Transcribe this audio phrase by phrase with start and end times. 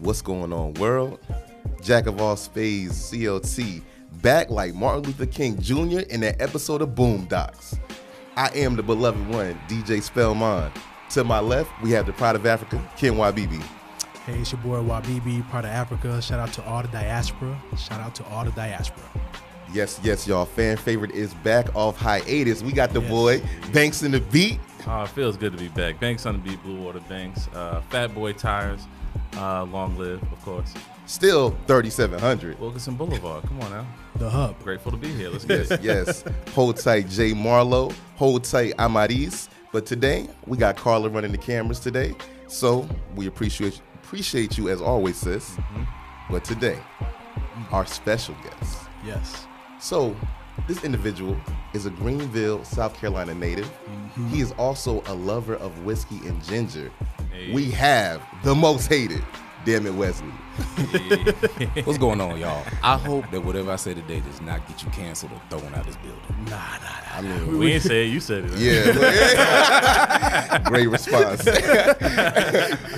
[0.00, 1.18] What's going on, world?
[1.82, 3.82] Jack of all spades, CLT,
[4.22, 6.00] back like Martin Luther King Jr.
[6.10, 7.78] in that episode of Boondocks.
[8.36, 10.70] I am the beloved one, DJ Spellman.
[11.10, 13.60] To my left, we have the Pride of Africa, Ken Wabibi.
[14.26, 16.20] Hey, it's your boy Wabibi, pride of Africa.
[16.20, 17.58] Shout out to all the diaspora.
[17.78, 19.04] Shout out to all the diaspora.
[19.72, 20.44] Yes, yes, y'all.
[20.44, 22.62] Fan favorite is back off hiatus.
[22.62, 23.10] We got the Yes.
[23.10, 23.42] boy
[23.72, 24.60] Banks in the beat.
[24.86, 25.98] Oh, it feels good to be back.
[26.00, 27.48] Banks on the beat, Blue Water Banks.
[27.54, 28.86] Uh, Fat Boy Tires.
[29.38, 30.74] Uh, long live, of course.
[31.06, 32.58] Still 3700.
[32.58, 33.44] Wilkinson Boulevard.
[33.44, 33.86] Come on now.
[34.16, 34.60] The hub.
[34.62, 35.30] Grateful to be here.
[35.30, 35.82] Let's get it.
[35.82, 36.24] yes.
[36.54, 37.90] Hold tight, Jay Marlowe.
[38.16, 39.48] Hold tight, Amaris.
[39.72, 42.14] But today, we got Carla running the cameras today.
[42.48, 45.56] So we appreciate appreciate you as always, sis.
[46.30, 46.78] But today,
[47.70, 48.88] our special guest.
[49.04, 49.46] Yes.
[49.78, 50.16] So,
[50.66, 51.36] this individual
[51.72, 53.66] is a Greenville, South Carolina native.
[53.66, 54.28] Mm-hmm.
[54.28, 56.90] He is also a lover of whiskey and ginger.
[57.32, 57.52] Hey.
[57.52, 59.24] We have the most hated,
[59.64, 60.28] damn it, Wesley.
[61.84, 62.64] What's going on, y'all?
[62.82, 65.80] I hope that whatever I say today does not get you canceled or thrown out
[65.80, 66.20] of this building.
[66.46, 67.16] Nah, nah, nah.
[67.16, 68.10] I mean, We ain't say it.
[68.10, 68.58] You said it.
[68.58, 70.58] yeah.
[70.64, 71.44] Great response.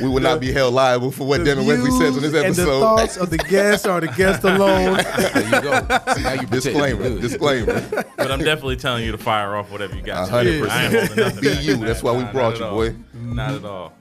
[0.01, 2.47] we will not be held liable for what The damn Wesley says on this episode.
[2.47, 4.99] And the thoughts of the guest are the guest alone.
[5.31, 5.73] There you go.
[6.15, 7.21] See, now you Disclaimer, good.
[7.21, 7.81] disclaimer.
[8.17, 10.29] But I'm definitely telling you to fire off whatever you got.
[10.29, 11.09] A hundred I ain't percent.
[11.09, 11.77] holding nothing Be you.
[11.77, 12.07] That's that.
[12.07, 12.75] why we Nah, brought you, all.
[12.75, 12.95] boy.
[13.15, 13.93] Not at all.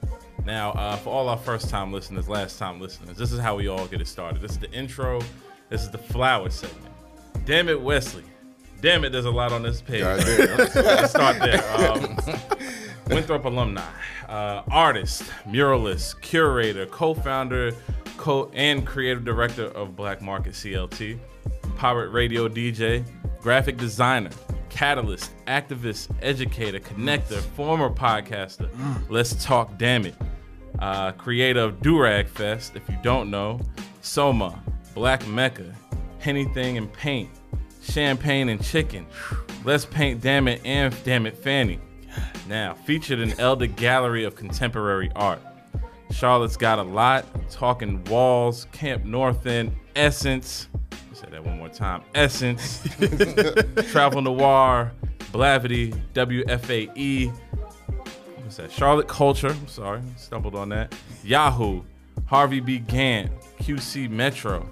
[0.44, 3.68] Now, uh, for all our first time listeners, last time listeners, this is how we
[3.68, 4.40] all get it started.
[4.40, 5.20] This is the intro.
[5.68, 6.94] This is the flower segment.
[7.44, 8.24] Damn it, Wesley.
[8.80, 10.00] Damn it, there's a lot on this page.
[10.00, 10.18] God.
[10.74, 11.62] Let's start there.
[11.78, 12.16] Um,
[13.08, 13.82] Winthrop alumni,
[14.28, 17.72] uh, artist, muralist, curator, co-founder,
[18.16, 21.18] co and creative director of Black Market CLT,
[21.76, 23.04] pirate radio DJ,
[23.40, 24.30] graphic designer,
[24.70, 28.70] catalyst, activist, educator, connector, former podcaster.
[29.08, 30.14] Let's talk, damn it.
[30.78, 33.60] Uh, creator of Durag Fest, if you don't know,
[34.00, 34.62] Soma,
[34.94, 35.74] Black Mecca,
[36.24, 37.28] Anything and Paint,
[37.82, 39.06] Champagne and Chicken,
[39.64, 41.78] Let's Paint Damn It and Damn It Fanny.
[42.48, 45.40] Now, featured in Elder Gallery of Contemporary Art.
[46.10, 50.68] Charlotte's got a lot, Talking Walls, Camp North End, Essence.
[51.20, 52.02] Let me say that one more time.
[52.14, 52.82] Essence,
[53.90, 54.92] Travel Noir,
[55.32, 57.32] Blavity, WFAE,
[58.36, 58.70] what's that?
[58.70, 59.48] Charlotte Culture.
[59.50, 60.94] I'm sorry, stumbled on that.
[61.22, 61.82] Yahoo,
[62.26, 62.80] Harvey B.
[62.80, 64.68] Gantt, QC Metro.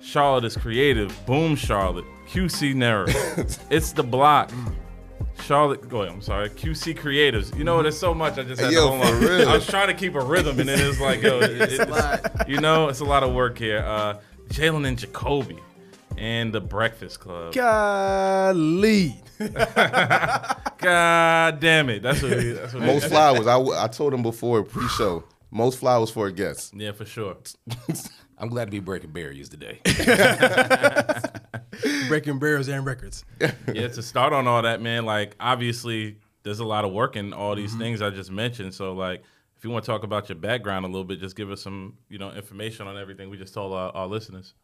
[0.00, 1.14] Charlotte is creative.
[1.26, 2.04] Boom, Charlotte.
[2.28, 3.08] QC Nerve.
[3.70, 4.50] it's the block.
[5.42, 6.14] Charlotte, go ahead.
[6.14, 6.48] I'm sorry.
[6.48, 7.56] QC Creatives.
[7.56, 8.38] You know, there's so much.
[8.38, 9.20] I just had Yo, to hold on.
[9.20, 9.48] real.
[9.48, 12.60] I was trying to keep a rhythm, and then it's like, yo, it, it's, you
[12.60, 13.78] know, it's a lot of work here.
[13.78, 15.58] Uh, Jalen and Jacoby,
[16.16, 17.52] and the Breakfast Club.
[17.54, 19.20] Golly.
[20.78, 22.02] God damn it.
[22.02, 22.36] That's what.
[22.36, 22.82] We, that's what.
[22.82, 23.46] Most flowers.
[23.46, 25.24] I, I told him before pre-show.
[25.50, 26.74] Most flowers for a guest.
[26.76, 27.36] yeah, for sure.
[28.38, 29.80] I'm glad to be breaking barriers today.
[32.08, 33.24] Breaking barriers and records.
[33.40, 37.32] yeah, to start on all that, man, like obviously there's a lot of work in
[37.32, 37.80] all these Mm-hmm.
[37.80, 38.74] things I just mentioned.
[38.74, 39.22] So like
[39.56, 41.94] if you want to talk about your background a little bit, just give us some,
[42.08, 44.54] you know, information on everything we just told our, our listeners.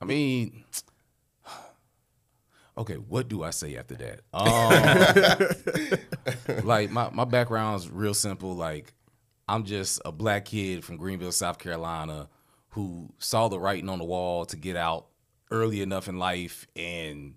[0.00, 0.64] I mean,
[2.78, 4.20] okay, what do I say after that?
[4.32, 5.50] Um,
[6.64, 8.54] like my my background's real simple.
[8.54, 8.92] Like
[9.48, 12.28] I'm just a black kid from Greenville, South Carolina,
[12.70, 15.06] who saw the writing on the wall to get out
[15.50, 17.34] early enough in life and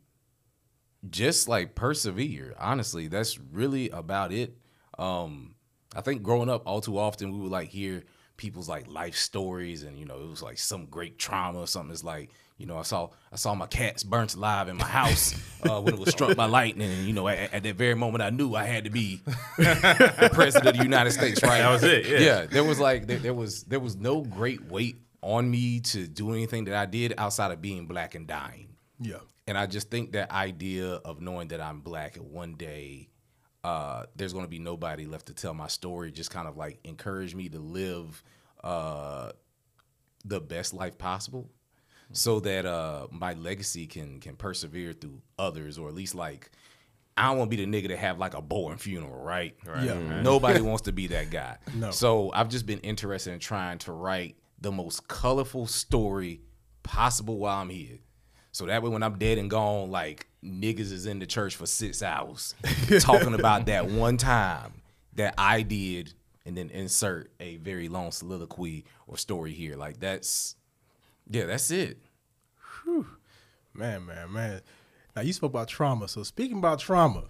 [1.10, 2.56] just like persevere.
[2.60, 4.58] Honestly, that's really about it.
[4.98, 5.53] Um,
[5.96, 8.04] I think growing up, all too often we would like hear
[8.38, 11.92] people's like life stories, and you know, it was like some great trauma or something.
[11.92, 15.34] It's like, you know, I saw I saw my cats burnt alive in my house
[15.70, 18.24] uh, when it was struck by lightning, and you know, at, at that very moment,
[18.24, 19.22] I knew I had to be
[19.58, 21.42] the president of the United States.
[21.44, 21.60] Right?
[21.60, 22.20] That was it, yeah.
[22.20, 22.46] yeah.
[22.46, 26.32] There was like there, there was there was no great weight on me to do
[26.32, 28.76] anything that I did outside of being black and dying.
[29.00, 29.20] Yeah.
[29.48, 33.10] And I just think that idea of knowing that I'm black and one day
[33.64, 36.80] uh, there's going to be nobody left to tell my story just kind of like
[36.84, 38.24] encourage me to live
[38.64, 39.32] uh,
[40.26, 41.50] the best life possible
[42.12, 46.52] so that uh, my legacy can can persevere through others or at least like
[47.16, 49.56] I don't want to be the nigga to have like a boring funeral, right?
[49.66, 49.84] Right.
[49.84, 50.22] Yeah.
[50.22, 51.58] Nobody wants to be that guy.
[51.76, 51.92] No.
[51.92, 56.42] So I've just been interested in trying to write the most colorful story
[56.82, 58.00] possible while I'm here.
[58.52, 61.66] So that way, when I'm dead and gone, like niggas is in the church for
[61.66, 62.56] six hours
[63.00, 64.74] talking about that one time
[65.16, 66.14] that I did,
[66.46, 69.76] and then insert a very long soliloquy or story here.
[69.76, 70.56] Like that's,
[71.30, 71.98] yeah, that's it.
[73.74, 74.62] Man, man, man.
[75.16, 76.08] Now you spoke about trauma.
[76.08, 77.24] So speaking about trauma,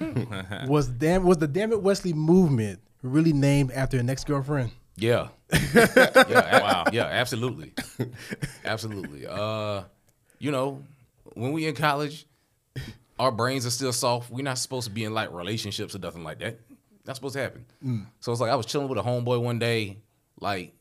[0.66, 4.70] was damn was the Dammit Wesley movement really named after an ex girlfriend?
[4.96, 5.28] Yeah.
[5.74, 6.60] yeah.
[6.60, 6.84] Wow.
[6.92, 7.72] Yeah, absolutely.
[8.64, 9.26] absolutely.
[9.26, 9.82] Uh,
[10.38, 10.82] you know,
[11.34, 12.26] when we in college,
[13.18, 14.30] our brains are still soft.
[14.30, 16.58] We're not supposed to be in like relationships or nothing like that.
[17.06, 17.64] Not supposed to happen.
[17.84, 18.06] Mm.
[18.20, 19.98] So it's like I was chilling with a homeboy one day,
[20.40, 20.74] like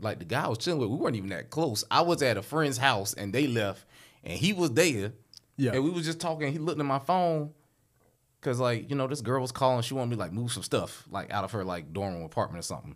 [0.00, 1.84] like the guy I was chilling with, we weren't even that close.
[1.90, 3.84] I was at a friend's house and they left
[4.24, 5.12] and he was there.
[5.56, 5.72] Yeah.
[5.72, 6.52] And we was just talking.
[6.52, 7.52] He looked at my phone.
[8.40, 11.04] Cause like, you know, this girl was calling, she wanted me like move some stuff,
[11.10, 12.94] like out of her like dorm room apartment or something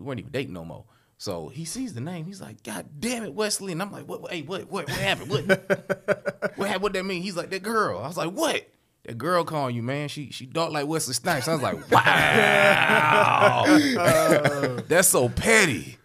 [0.00, 0.84] we weren't even dating no more.
[1.20, 2.24] So he sees the name.
[2.24, 3.72] He's like, God damn it, Wesley.
[3.72, 4.32] And I'm like, what?
[4.32, 4.70] hey, what?
[4.70, 4.88] What?
[4.88, 5.28] What happened?
[5.28, 5.46] What?
[6.56, 6.82] what happened?
[6.82, 7.20] What that mean?
[7.20, 7.98] He's like, that girl.
[7.98, 8.66] I was like, what?
[9.04, 10.08] That girl calling you, man.
[10.08, 11.46] She she dark like Wesley Snipes.
[11.46, 13.66] I was like, wow,
[14.88, 15.98] that's so petty.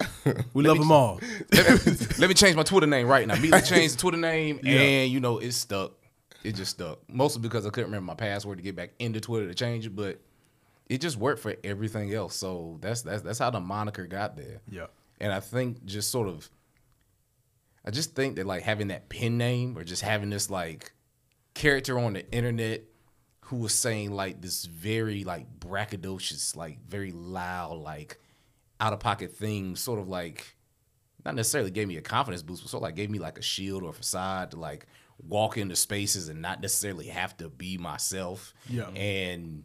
[0.54, 1.22] We love them all.
[1.54, 3.36] Let me, let me change my Twitter name right now.
[3.36, 5.94] Immediately change the Twitter name, and you know, it stuck.
[6.44, 7.00] It just stuck.
[7.10, 9.96] Mostly because I couldn't remember my password to get back into Twitter to change it,
[9.96, 10.20] but
[10.90, 12.36] it just worked for everything else.
[12.36, 14.60] So that's that's that's how the moniker got there.
[14.70, 14.88] Yeah.
[15.20, 16.50] And I think just sort of
[17.86, 20.94] I just think that like having that pen name or just having this like
[21.54, 22.84] character on the internet
[23.42, 28.20] who was saying like this very like braggadocious, like very loud, like
[28.80, 30.56] out of pocket thing, sort of like
[31.24, 33.44] not necessarily gave me a confidence boost, but sort of like gave me like a
[33.44, 34.88] shield or a facade to like
[35.22, 38.54] walk into spaces and not necessarily have to be myself.
[38.68, 38.90] Yeah.
[38.90, 39.64] And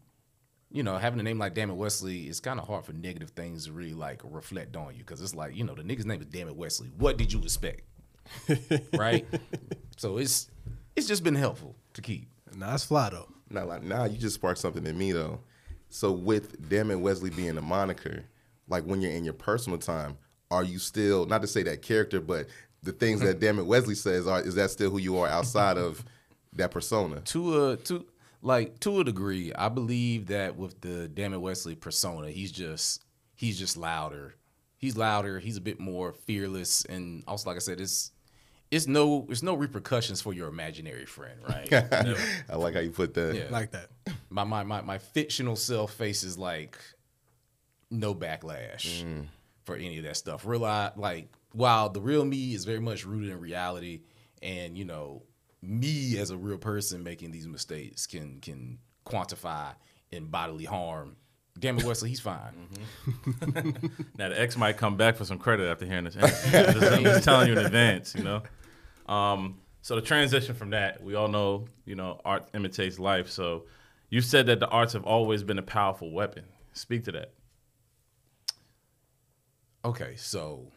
[0.70, 3.66] you know, having a name like Dammit Wesley, it's kind of hard for negative things
[3.66, 6.26] to really like reflect on you because it's like, you know, the nigga's name is
[6.26, 6.88] Dammit Wesley.
[6.96, 7.82] What did you expect?
[8.96, 9.26] right?
[9.96, 10.48] So it's
[10.94, 12.28] it's just been helpful to keep.
[12.54, 13.28] Nah, that's fly though.
[13.50, 15.40] Now, like, now you just sparked something in me though.
[15.88, 18.24] So with Dammit Wesley being a moniker,
[18.68, 20.16] like when you're in your personal time,
[20.52, 22.46] are you still not to say that character, but
[22.82, 26.04] the things that Dammit Wesley says are is that still who you are outside of
[26.52, 27.20] that persona?
[27.20, 28.06] To a to
[28.42, 33.04] like to a degree, I believe that with the Dammit Wesley persona, he's just
[33.34, 34.36] he's just louder.
[34.76, 35.38] He's louder.
[35.38, 38.12] He's a bit more fearless, and also, like I said, it's
[38.70, 41.72] it's no it's no repercussions for your imaginary friend, right?
[42.50, 43.34] I like how you put that.
[43.34, 43.48] Yeah.
[43.50, 43.90] Like that.
[44.30, 46.78] my my my my fictional self faces like
[47.90, 49.26] no backlash mm.
[49.64, 50.46] for any of that stuff.
[50.46, 54.02] Real I, like while the real me is very much rooted in reality,
[54.40, 55.24] and you know
[55.62, 59.74] me as a real person making these mistakes can can quantify
[60.10, 61.16] in bodily harm.
[61.58, 62.68] Damn it, Wesley, he's fine.
[64.16, 66.16] Now the X might come back for some credit after hearing this.
[66.20, 68.42] I'm just, I'm just telling you in advance, you know.
[69.12, 73.28] Um, so the transition from that, we all know, you know, art imitates life.
[73.28, 73.64] So
[74.08, 76.44] you said that the arts have always been a powerful weapon.
[76.72, 77.32] Speak to that.
[79.84, 80.70] Okay, so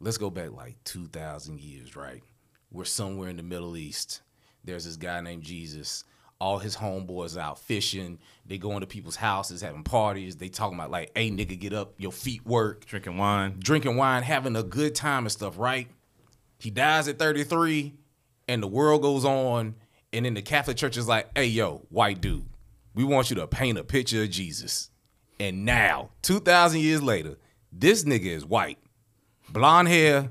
[0.00, 2.22] let's go back like 2,000 years, right?
[2.70, 4.20] We're somewhere in the Middle East.
[4.64, 6.04] There's this guy named Jesus.
[6.40, 8.18] All his homeboys out fishing.
[8.46, 10.36] They go into people's houses, having parties.
[10.36, 12.84] They talking about like, hey, nigga, get up, your feet work.
[12.84, 13.56] Drinking wine.
[13.58, 15.88] Drinking wine, having a good time and stuff, right?
[16.58, 17.94] He dies at 33,
[18.46, 19.74] and the world goes on.
[20.12, 22.46] And then the Catholic Church is like, hey, yo, white dude,
[22.94, 24.90] we want you to paint a picture of Jesus.
[25.40, 27.36] And now, 2,000 years later,
[27.72, 28.78] this nigga is white,
[29.50, 30.30] blonde hair,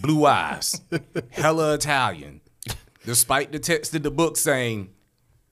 [0.00, 0.80] blue eyes,
[1.30, 2.40] hella Italian.
[3.04, 4.90] Despite the text in the book saying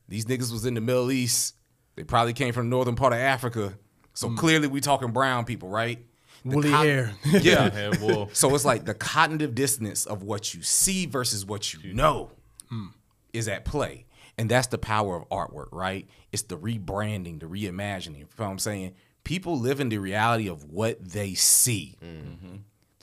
[0.08, 1.54] these niggas was in the Middle East,
[1.96, 3.74] they probably came from the northern part of Africa.
[4.12, 4.36] So mm.
[4.36, 6.04] clearly we talking brown people, right?
[6.44, 7.14] The Woolly hair.
[7.24, 7.92] Yeah.
[8.32, 12.32] So it's like the cognitive dissonance of what you see versus what you know
[12.68, 12.88] hmm.
[13.32, 14.06] is at play.
[14.36, 16.08] And that's the power of artwork, right?
[16.32, 18.18] It's the rebranding, the reimagining.
[18.18, 18.94] You know what I'm saying?
[19.22, 21.96] People live in the reality of what they see.
[22.04, 22.56] Mm-hmm.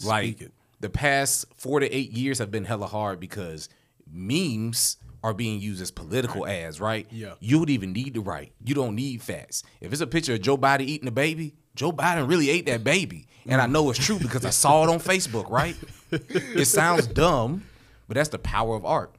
[0.06, 0.51] Like Speak it.
[0.82, 3.70] The past four to eight years have been hella hard because
[4.12, 7.08] memes are being used as political ads, right?
[7.12, 7.34] Yeah.
[7.40, 8.54] You would even need to write.
[8.66, 9.64] You don't need facts.
[9.80, 12.84] If it's a picture of Joe Biden eating a baby, Joe Biden really ate that
[12.84, 13.28] baby.
[13.48, 15.76] And I know it's true because I saw it on Facebook, right?
[16.12, 17.64] it sounds dumb,
[18.08, 19.16] but that's the power of art.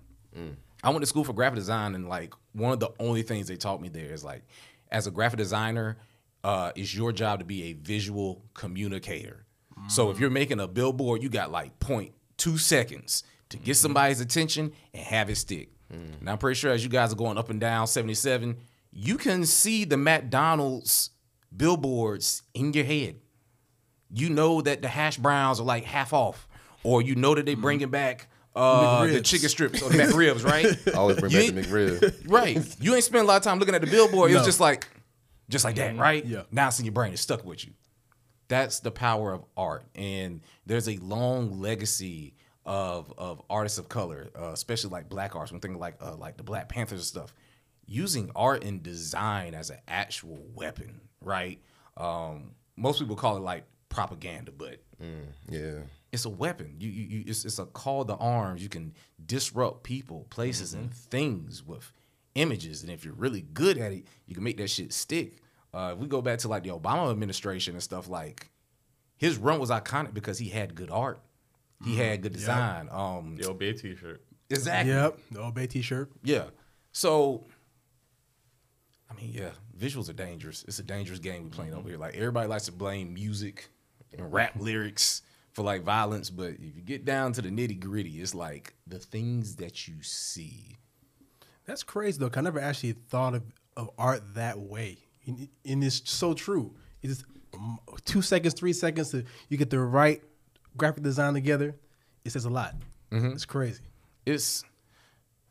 [0.85, 3.57] I went to school for graphic design, and like one of the only things they
[3.57, 4.42] taught me there is like,
[4.90, 5.97] as a graphic designer,
[6.45, 9.45] uh, it's your job to be a visual communicator.
[9.88, 13.72] So if you're making a billboard, you got like 0.2 seconds to get mm-hmm.
[13.72, 15.70] somebody's attention and have it stick.
[15.92, 16.20] Mm.
[16.20, 18.56] And I'm pretty sure as you guys are going up and down 77,
[18.92, 21.10] you can see the McDonald's
[21.54, 23.16] billboards in your head.
[24.14, 26.46] You know that the hash browns are like half off,
[26.82, 27.62] or you know that they're mm-hmm.
[27.62, 30.66] bringing back uh, the chicken strips or the McRibs, right?
[30.94, 32.30] Always bring You back the McRib.
[32.30, 32.76] right.
[32.80, 34.30] You ain't spend a lot of time looking at the billboard.
[34.30, 34.86] It was just like,
[35.48, 36.00] just like that, mm-hmm.
[36.00, 36.24] right?
[36.24, 36.42] Yeah.
[36.50, 37.12] Now it's in your brain.
[37.14, 37.72] It's stuck with you.
[38.52, 42.35] That's the power of art, and there's a long legacy
[42.66, 45.52] of of artists of color, uh, especially like black artists.
[45.52, 47.35] When thinking like uh, like the Black Panthers and stuff,
[47.87, 51.61] using art and design as an actual weapon, right?
[51.97, 54.80] Um, most people call it like propaganda, but
[55.49, 55.80] Yeah.
[56.12, 56.76] it's a weapon.
[56.78, 58.62] You, you, you it's, it's a call to arms.
[58.62, 58.92] You can
[59.25, 61.90] disrupt people, places, and things with
[62.35, 62.82] images.
[62.82, 65.38] And if you're really good at it, you can make that shit stick.
[65.74, 68.50] Uh, if we go back to like the Obama administration and stuff, like
[69.16, 71.20] his run was iconic because he had good art,
[71.84, 72.88] he had good design.
[72.90, 74.22] Um, The Obey T-shirt.
[74.50, 74.92] exactly.
[74.92, 75.18] Yep.
[75.30, 76.10] The Obey T-shirt.
[76.22, 76.44] Yeah.
[76.92, 77.44] So,
[79.10, 80.64] I mean, yeah, visuals are dangerous.
[80.68, 81.98] It's a dangerous game we're playing over here.
[81.98, 83.68] Like everybody likes to blame music
[84.16, 88.20] and rap lyrics for like violence, but if you get down to the nitty gritty,
[88.20, 90.76] it's like the things that you see.
[91.64, 92.30] That's crazy though.
[92.34, 93.42] I never actually thought of,
[93.76, 95.48] of art that way, and,
[95.84, 96.74] it's so true.
[97.02, 97.24] It's
[97.54, 100.22] um, two seconds, three seconds to you get the right
[100.76, 101.74] graphic design together.
[102.24, 102.74] It says a lot.
[103.32, 103.82] It's crazy.
[104.24, 104.64] It's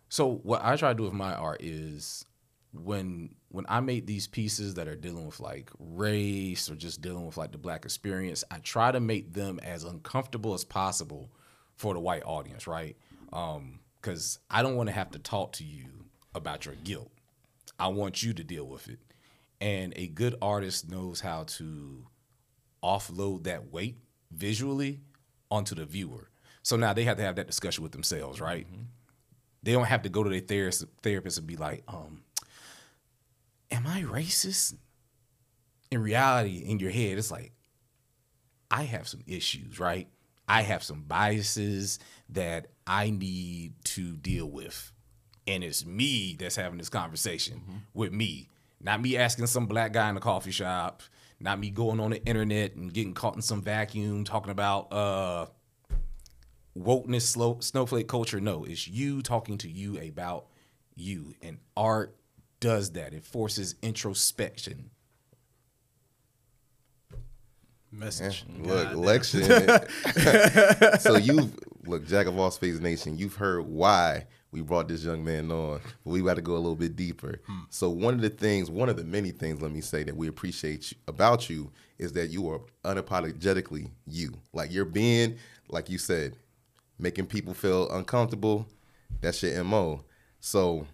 [0.10, 2.26] so what I try to do with my art is
[2.74, 7.26] when when I make these pieces that are dealing with like race or just dealing
[7.26, 11.30] with like the black experience, I try to make them as uncomfortable as possible
[11.76, 12.96] for the white audience, right?
[13.34, 15.86] Um, because I don't want to have to talk to you
[16.34, 17.12] about your guilt.
[17.78, 19.00] I want you to deal with it.
[19.62, 22.08] And a good artist knows how to
[22.84, 23.98] offload that weight
[24.32, 25.00] visually
[25.50, 26.30] onto the viewer.
[26.64, 28.68] So now they have to have that discussion with themselves, right?
[29.64, 32.24] They don't have to go to their therapist, therapist and be like, um,
[33.70, 34.76] am I racist?
[35.92, 37.52] In reality, in your head, it's like,
[38.72, 40.08] I have some issues, right?
[40.48, 42.00] I have some biases
[42.30, 44.92] that I need to deal with.
[45.46, 48.50] And it's me that's having this conversation with me,
[48.84, 51.04] not me asking some black guy in the coffee shop,
[51.40, 55.46] not me going on the internet and getting caught in some vacuum talking about uh
[56.78, 58.40] wokeness, slow, snowflake culture.
[58.40, 60.48] No, it's you talking to you about
[60.96, 61.36] you.
[61.42, 62.16] And art
[62.60, 63.14] does that.
[63.14, 64.92] It forces introspection.
[67.92, 68.46] Message.
[68.60, 69.44] Look, election.
[71.00, 71.54] so you've
[71.86, 73.18] look, Jack of all spades nation.
[73.18, 76.58] You've heard why we brought this young man on, but we got to go a
[76.58, 77.40] little bit deeper.
[77.48, 77.60] Hmm.
[77.70, 80.28] So one of the things, one of the many things, let me say that we
[80.28, 84.34] appreciate you, about you is that you are unapologetically you.
[84.54, 85.38] Like you're being,
[85.70, 86.36] like you said,
[87.00, 88.68] making people feel uncomfortable.
[89.22, 90.04] That's your mo.
[90.42, 90.86] So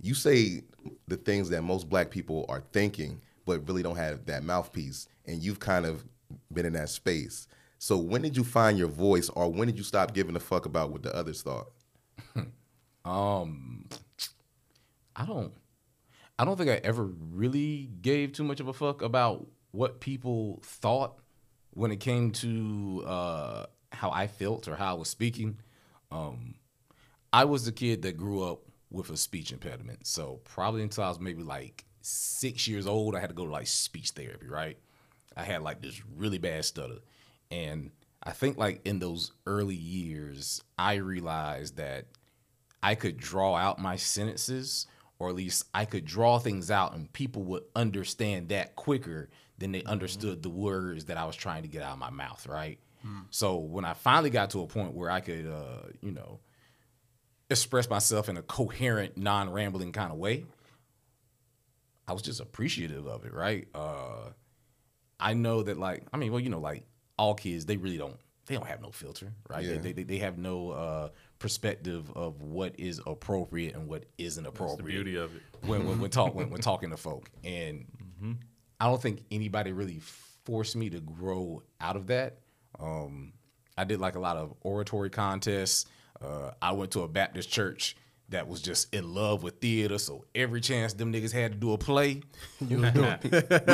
[0.00, 0.62] you say
[1.06, 5.06] the things that most black people are thinking, but really don't have that mouthpiece.
[5.26, 6.04] And you've kind of
[6.52, 7.46] been in that space.
[7.78, 10.66] So when did you find your voice, or when did you stop giving a fuck
[10.66, 11.70] about what the others thought?
[13.04, 13.88] Um,
[15.16, 15.52] I don't,
[16.38, 20.60] I don't think I ever really gave too much of a fuck about what people
[20.64, 21.18] thought
[21.70, 25.58] when it came to uh, how I felt or how I was speaking.
[26.10, 26.54] Um,
[27.32, 31.08] I was the kid that grew up with a speech impediment, so probably until I
[31.08, 34.46] was maybe like six years old, I had to go to like speech therapy.
[34.46, 34.78] Right,
[35.36, 36.98] I had like this really bad stutter,
[37.50, 37.90] and
[38.22, 42.06] I think like in those early years, I realized that
[42.82, 44.86] I could draw out my sentences,
[45.18, 49.70] or at least I could draw things out, and people would understand that quicker than
[49.72, 52.78] they understood the words that I was trying to get out of my mouth, right?
[53.30, 56.40] So when I finally got to a point where I could, uh, you know,
[57.50, 60.46] express myself in a coherent, non-rambling kind of way,
[62.06, 63.68] I was just appreciative of it, right?
[63.74, 64.30] Uh,
[65.20, 66.84] I know that, like, I mean, well, you know, like
[67.16, 69.64] all kids, they really don't, they don't have no filter, right?
[69.64, 69.78] Yeah.
[69.78, 71.08] They, they, they have no uh,
[71.42, 75.42] perspective of what is appropriate and what isn't That's appropriate the beauty of it.
[75.66, 77.84] when when, when talk when, when talking to folk, and
[78.80, 80.00] I don't think anybody really
[80.44, 82.38] forced me to grow out of that.
[82.78, 83.32] Um,
[83.76, 85.86] I did like a lot of oratory contests.
[86.20, 87.96] Uh, I went to a Baptist church
[88.28, 91.72] that was just in love with theater, so every chance them niggas had to do
[91.72, 92.22] a play,
[92.60, 92.76] we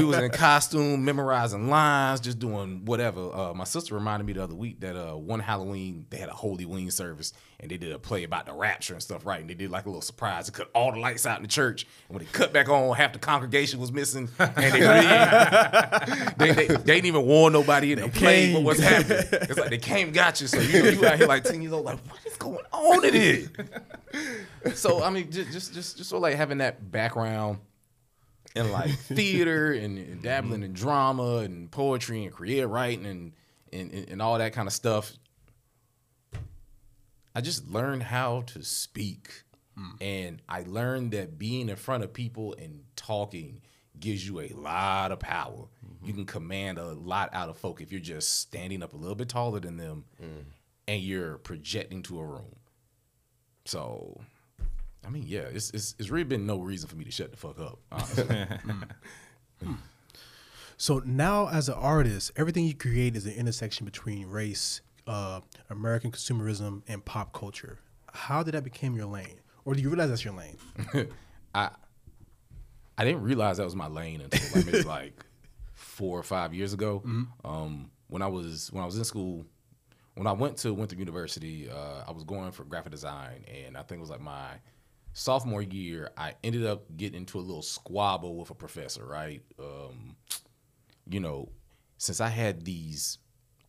[0.05, 3.31] was in costume, memorizing lines, just doing whatever.
[3.33, 6.35] Uh, my sister reminded me the other week that uh, one Halloween they had a
[6.35, 9.41] Holy Wing service and they did a play about the rapture and stuff, right?
[9.41, 10.47] And they did like a little surprise.
[10.47, 12.95] They cut all the lights out in the church, and when they cut back on,
[12.97, 14.71] half the congregation was missing, and they
[16.39, 19.25] they, they, they didn't even warn nobody in the play what was happening.
[19.33, 20.47] It's like they came, got you.
[20.47, 23.05] So you know, you out here like ten years old, like what is going on
[23.05, 24.75] in it?
[24.77, 27.59] so I mean, just just just just sort of like having that background
[28.55, 33.33] in like theater and, and dabbling in drama and poetry and creative writing and
[33.73, 35.13] and and all that kind of stuff.
[37.35, 39.43] I just learned how to speak,
[39.77, 39.91] hmm.
[40.01, 43.61] and I learned that being in front of people and talking
[43.99, 45.67] gives you a lot of power.
[45.85, 46.07] Mm-hmm.
[46.07, 49.15] You can command a lot out of folk if you're just standing up a little
[49.15, 50.45] bit taller than them, mm.
[50.87, 52.57] and you're projecting to a room.
[53.65, 54.21] So,
[55.07, 57.37] I mean, yeah, it's, it's it's really been no reason for me to shut the
[57.37, 57.79] fuck up.
[57.93, 58.47] Honestly.
[58.63, 58.83] Hmm.
[59.61, 59.75] Hmm.
[60.77, 66.13] So now, as an artist, everything you create is an intersection between race, uh, American
[66.13, 67.79] consumerism, and pop culture.
[68.13, 70.57] How did that become your lane, or do you realize that's your lane?
[71.55, 71.71] I
[72.97, 75.25] I didn't realize that was my lane until like maybe like
[75.75, 77.03] four or five years ago.
[77.45, 79.47] Um, when I was when I was in school,
[80.15, 83.83] when I went to Winthrop University, uh, I was going for graphic design, and I
[83.83, 84.49] think it was like my
[85.13, 86.11] sophomore year.
[86.17, 89.07] I ended up getting into a little squabble with a professor.
[89.07, 90.17] Right, um,
[91.09, 91.51] you know,
[91.99, 93.19] since I had these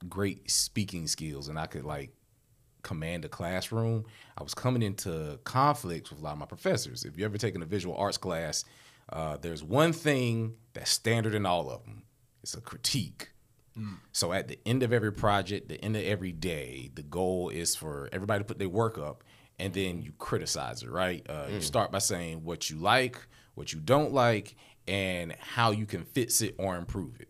[0.08, 2.12] great speaking skills and I could like
[2.84, 4.06] command a classroom,
[4.38, 7.03] I was coming into conflicts with a lot of my professors.
[7.03, 8.63] If you ever taken a visual arts class,
[9.12, 12.03] uh, there's one thing that's standard in all of them.
[12.41, 13.32] It's a critique.
[14.12, 17.75] So at the end of every project, the end of every day, the goal is
[17.75, 19.24] for everybody to put their work up,
[19.58, 20.89] and then you criticize it.
[20.89, 21.25] Right?
[21.29, 23.25] Uh, You start by saying what you like,
[23.56, 24.56] what you don't like,
[24.88, 27.29] and how you can fix it or improve it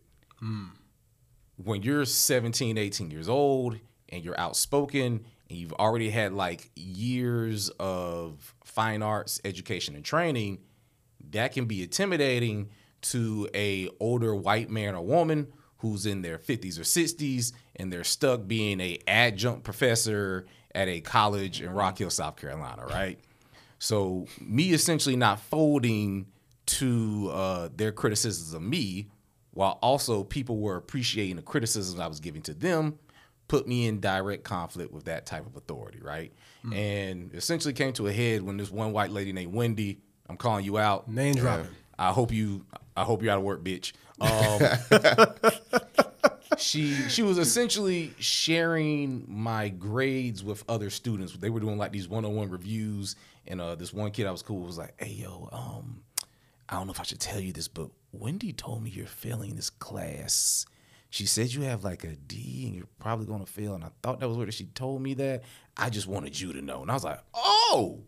[1.64, 3.78] when you're 17, 18 years old
[4.10, 10.60] and you're outspoken and you've already had like years of fine arts education and training,
[11.32, 12.70] that can be intimidating
[13.02, 15.48] to a older white man or woman
[15.80, 21.02] who's in their 50s or 60s and they're stuck being a adjunct professor at a
[21.02, 23.20] college in Rock Hill, South Carolina, right?
[23.80, 26.28] So me essentially not folding
[26.66, 29.08] to uh, their criticisms of me,
[29.60, 32.98] while also people were appreciating the criticisms I was giving to them,
[33.50, 36.32] put me in direct conflict with that type of authority, right?
[36.74, 40.00] And essentially came to a head when this one white lady named Wendy,
[40.30, 41.10] I'm calling you out.
[41.10, 41.68] Name dropping.
[41.98, 43.92] I hope you I hope you're out of work, bitch.
[44.22, 44.62] Um,
[46.58, 51.34] she she was essentially sharing my grades with other students.
[51.34, 54.62] They were doing like these one-on-one reviews, and uh, this one kid I was cool
[54.62, 56.02] was like, "Hey yo, um,
[56.70, 59.56] I don't know if I should tell you this, but Wendy told me you're failing
[59.56, 60.66] this class.
[61.12, 63.74] She said you have like a D and you're probably gonna fail.
[63.76, 65.44] And I thought that was what she told me that.
[65.78, 66.82] I just wanted you to know.
[66.82, 68.02] And I was like, oh,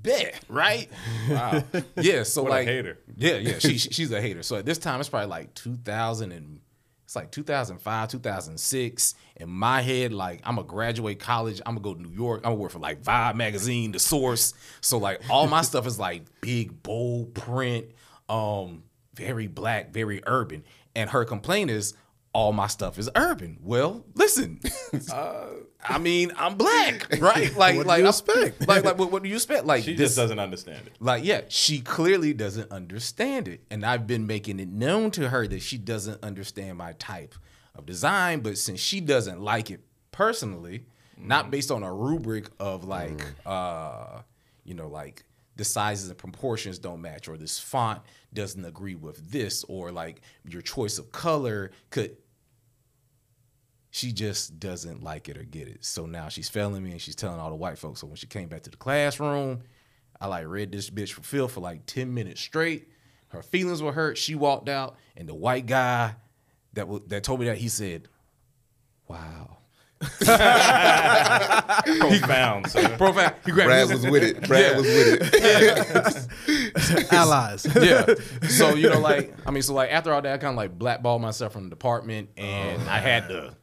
[0.00, 0.88] bet, right?
[1.30, 1.62] Wow.
[1.96, 2.22] yeah.
[2.22, 2.98] So What a like, hater.
[3.16, 3.58] Yeah, yeah.
[3.58, 4.42] She, she- she's a hater.
[4.42, 6.60] So at this time, it's probably like 2000 and
[7.04, 9.14] it's like 2005, 2006.
[9.36, 11.60] In my head, like I'm gonna graduate college.
[11.66, 12.40] I'm gonna go to New York.
[12.44, 14.54] I'm gonna work for like Vibe magazine, The Source.
[14.80, 17.86] So like all my stuff is like big, bold print,
[18.28, 20.64] um, very black, very urban.
[20.94, 21.94] And her complaint is
[22.32, 23.58] all my stuff is urban.
[23.62, 24.60] Well, listen,
[25.12, 25.46] uh,
[25.88, 27.54] I mean, I'm black, right?
[27.56, 28.66] Like, What do like you I'm- expect?
[28.68, 29.66] Like, like, what, what do you expect?
[29.66, 30.94] Like, She this, just doesn't understand it.
[31.00, 33.60] like, yeah, she clearly doesn't understand it.
[33.70, 37.34] And I've been making it known to her that she doesn't understand my type
[37.76, 38.40] of design.
[38.40, 44.22] But since she doesn't like it personally, not based on a rubric of like, uh,
[44.64, 45.22] you know, like
[45.56, 50.20] the sizes and proportions don't match, or this font doesn't agree with this, or like
[50.48, 52.16] your choice of color could.
[53.90, 55.84] She just doesn't like it or get it.
[55.84, 58.00] So now she's failing me and she's telling all the white folks.
[58.00, 59.62] So when she came back to the classroom,
[60.20, 62.88] I like read this bitch for Phil for like 10 minutes straight.
[63.28, 64.18] Her feelings were hurt.
[64.18, 66.16] She walked out, and the white guy
[66.72, 68.08] that w- that told me that he said,
[69.08, 69.53] "Wow."
[71.84, 72.96] Profound, sir.
[72.96, 73.34] Profound.
[73.44, 73.94] He grabbed Brad me.
[73.94, 74.46] was with it.
[74.46, 77.12] Brad was with it.
[77.12, 77.66] Allies.
[77.80, 78.14] yeah.
[78.48, 80.78] So you know, like I mean, so like after all that, I kind of like
[80.78, 83.56] blackballed myself from the department, and I had to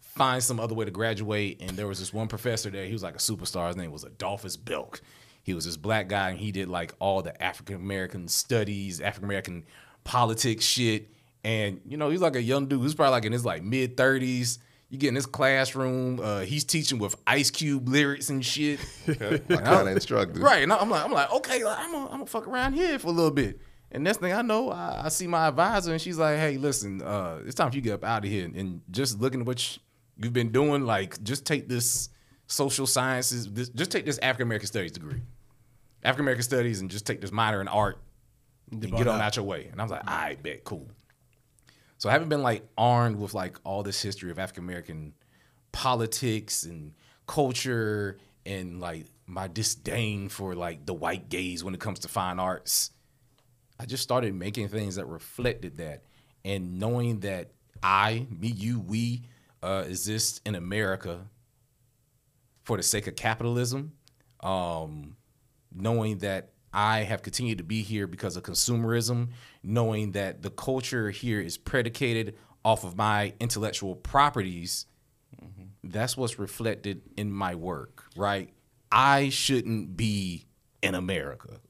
[0.00, 1.62] find some other way to graduate.
[1.62, 2.84] And there was this one professor there.
[2.86, 3.68] He was like a superstar.
[3.68, 5.00] His name was Adolphus Belk.
[5.42, 9.24] He was this black guy, and he did like all the African American studies, African
[9.24, 9.64] American
[10.04, 11.08] politics shit.
[11.44, 12.82] And you know, he's like a young dude.
[12.82, 14.58] He's probably like in his like mid thirties.
[14.92, 16.20] You get in this classroom.
[16.20, 18.78] Uh, he's teaching with Ice Cube lyrics and shit.
[19.08, 20.38] My kind of instructor.
[20.38, 22.98] Right, and I'm like, I'm like, okay, like, I'm gonna, I'm gonna fuck around here
[22.98, 23.58] for a little bit.
[23.90, 27.00] And next thing I know, I, I see my advisor, and she's like, hey, listen,
[27.00, 28.44] uh, it's time for you to get up out of here.
[28.54, 29.78] And just looking at what
[30.18, 32.10] you've been doing, like, just take this
[32.46, 35.22] social sciences, this, just take this African American studies degree,
[36.04, 37.98] African American studies, and just take this minor in art,
[38.70, 39.68] and get on out your way.
[39.72, 40.86] And I was like, "I bet, cool.
[42.02, 45.12] So I haven't been like armed with like all this history of African American
[45.70, 46.94] politics and
[47.28, 52.40] culture and like my disdain for like the white gaze when it comes to fine
[52.40, 52.90] arts.
[53.78, 56.02] I just started making things that reflected that
[56.44, 57.52] and knowing that
[57.84, 59.22] I, me, you, we
[59.62, 61.28] uh, exist in America
[62.64, 63.92] for the sake of capitalism.
[64.40, 65.14] Um,
[65.72, 69.28] knowing that I have continued to be here because of consumerism,
[69.62, 74.86] knowing that the culture here is predicated off of my intellectual properties,
[75.84, 78.50] that's what's reflected in my work, right?
[78.92, 80.46] I shouldn't be
[80.82, 81.60] in America,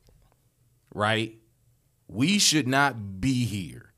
[0.95, 1.39] right?
[2.09, 3.93] We should not be here.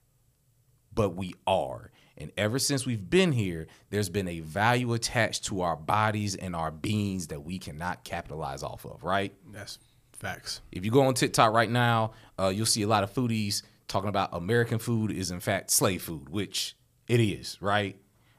[0.95, 1.91] but we are.
[2.17, 6.55] And ever since we've been here, there's been a value attached to our bodies and
[6.55, 9.35] our beings that we cannot capitalize off of, right?
[9.53, 9.79] That's
[10.25, 10.63] facts.
[10.73, 14.09] If you go on TikTok right now, uh, you'll see a lot of foodies talking
[14.09, 16.77] about American food is in fact slave food, which
[17.09, 17.97] it is, right?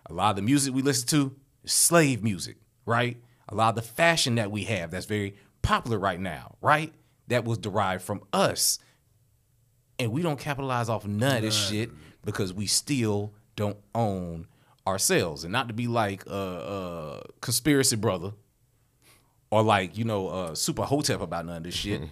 [0.08, 3.18] A lot of the music we listen to is slave music, right?
[3.50, 6.92] A lot of the fashion that we have that's very popular right now, right?
[7.28, 8.80] That was derived from us.
[10.00, 11.92] And we don't capitalize off none of this shit
[12.24, 14.48] because we still don't own
[14.88, 15.44] ourselves.
[15.44, 18.34] And not to be like a uh, uh, conspiracy brother
[19.50, 22.02] or like, you know, uh, super hotep about none of this shit.
[22.02, 22.12] Mm-hmm.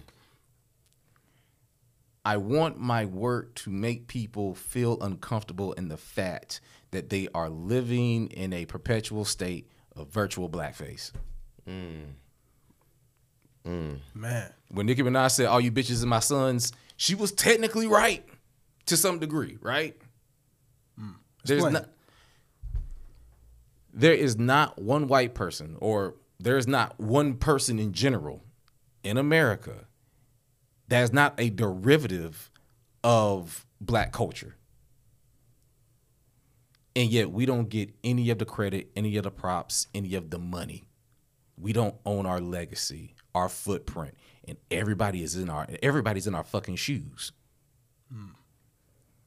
[2.24, 7.50] I want my work to make people feel uncomfortable in the fact that they are
[7.50, 11.12] living in a perpetual state of virtual blackface.
[11.68, 12.12] Mm.
[13.66, 13.98] Mm.
[14.14, 14.52] Man.
[14.70, 18.26] When Nicki Minaj said, "All you bitches are my sons," she was technically right
[18.86, 19.96] to some degree, right?
[20.98, 21.14] Mm.
[21.44, 21.88] There's not
[23.94, 28.44] there is not one white person or there is not one person in general
[29.02, 29.86] in America
[30.88, 32.50] that is not a derivative
[33.02, 34.56] of black culture.
[36.96, 40.30] And yet we don't get any of the credit, any of the props, any of
[40.30, 40.84] the money.
[41.58, 44.14] We don't own our legacy, our footprint,
[44.46, 47.32] and everybody is in our everybody's in our fucking shoes.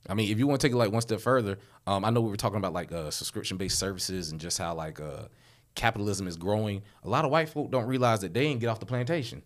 [0.09, 2.21] I mean, if you want to take it like one step further, um, I know
[2.21, 5.23] we were talking about like uh, subscription based services and just how like uh,
[5.77, 6.81] capitalism is growing.
[7.03, 9.43] A lot of white folk don't realize that they didn't get off the plantation.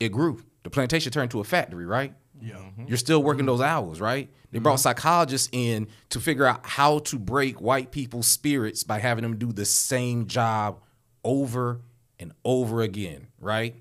[0.00, 0.42] It grew.
[0.64, 2.12] The plantation turned to a factory, right?
[2.40, 2.58] Yeah.
[2.86, 4.30] You're still working those hours, right?
[4.50, 9.22] They brought psychologists in to figure out how to break white people's spirits by having
[9.22, 10.82] them do the same job
[11.24, 11.80] over
[12.18, 13.76] and over again, right?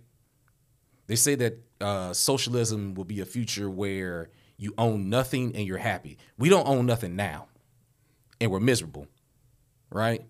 [1.07, 5.77] They say that uh, socialism will be a future where you own nothing and you're
[5.77, 6.17] happy.
[6.37, 7.47] We don't own nothing now,
[8.39, 9.07] and we're miserable,
[9.89, 10.25] right?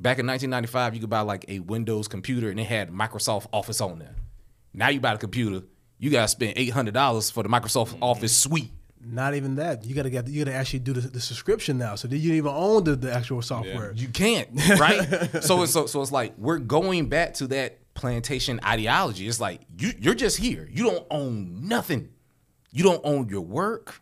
[0.00, 3.80] Back in 1995, you could buy like a Windows computer and it had Microsoft Office
[3.80, 4.14] on there.
[4.72, 5.62] Now you buy a computer,
[5.98, 8.04] you gotta spend eight hundred dollars for the Microsoft mm-hmm.
[8.04, 8.70] Office suite.
[9.04, 9.84] Not even that.
[9.84, 10.28] You gotta get.
[10.28, 11.96] You gotta actually do the, the subscription now.
[11.96, 13.92] So then you don't even own the, the actual software.
[13.92, 15.02] You can't, right?
[15.42, 19.26] so it's so, so it's like we're going back to that plantation ideology.
[19.26, 20.68] It's like you you're just here.
[20.70, 22.10] You don't own nothing.
[22.70, 24.00] You don't own your work.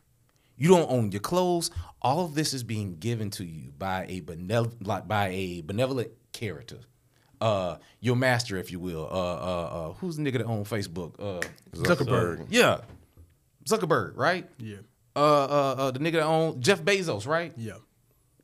[0.59, 1.71] You don't own your clothes.
[2.07, 6.79] All of this is being given to you by a benevolent, by a benevolent character,
[7.40, 9.09] uh, your master, if you will.
[9.11, 11.14] Uh, uh, uh, who's the nigga that owns Facebook?
[11.19, 12.47] Uh, Zuckerberg.
[12.49, 12.83] yeah,
[13.69, 14.49] Zuckerberg, right?
[14.59, 14.77] Yeah.
[15.16, 17.53] Uh, uh, uh, the nigga that owns Jeff Bezos, right?
[17.57, 17.79] Yeah.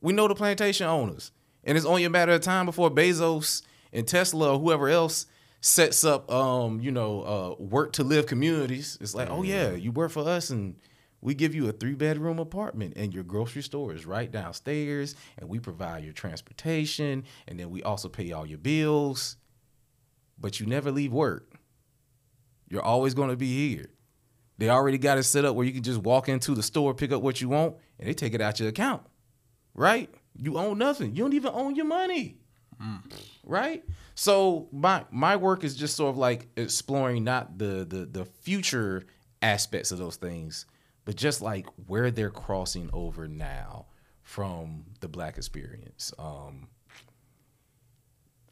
[0.01, 1.31] We know the plantation owners.
[1.63, 5.27] And it's only a matter of time before Bezos and Tesla or whoever else
[5.61, 8.99] sets up um, you know, uh work to live communities.
[9.01, 10.75] It's like, oh yeah, you work for us and
[11.23, 15.49] we give you a three bedroom apartment and your grocery store is right downstairs and
[15.49, 19.37] we provide your transportation and then we also pay all your bills.
[20.39, 21.55] But you never leave work.
[22.69, 23.87] You're always gonna be here.
[24.59, 27.11] They already got it set up where you can just walk into the store, pick
[27.13, 29.03] up what you want, and they take it out your account
[29.75, 30.11] right?
[30.37, 31.15] You own nothing.
[31.15, 32.37] You don't even own your money,
[33.45, 33.85] right?
[34.15, 39.05] So my my work is just sort of like exploring not the the the future
[39.41, 40.67] aspects of those things,
[41.05, 43.87] but just like where they're crossing over now
[44.23, 46.13] from the black experience.
[46.19, 46.69] Um,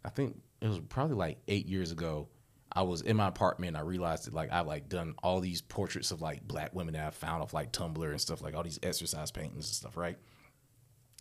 [0.04, 2.28] I think it was probably like eight years ago.
[2.72, 3.76] I was in my apartment.
[3.76, 7.06] I realized that like I've like done all these portraits of like black women that
[7.06, 10.18] I found off like Tumblr and stuff, like all these exercise paintings and stuff, right?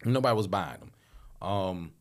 [0.06, 0.92] Nobody was buying them.
[1.42, 1.92] Um,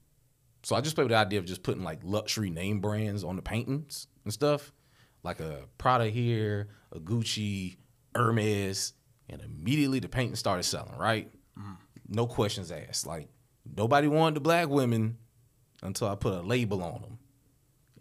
[0.63, 3.37] so I just played with the idea of just putting like luxury name brands on
[3.37, 4.73] the paintings and stuff,
[5.23, 7.77] like a Prada here, a Gucci,
[8.15, 8.93] Hermes,
[9.29, 10.97] and immediately the painting started selling.
[10.97, 11.31] Right?
[11.59, 11.77] Mm.
[12.09, 13.07] No questions asked.
[13.07, 13.29] Like
[13.77, 15.19] nobody wanted the black women
[15.83, 17.19] until I put a label on them,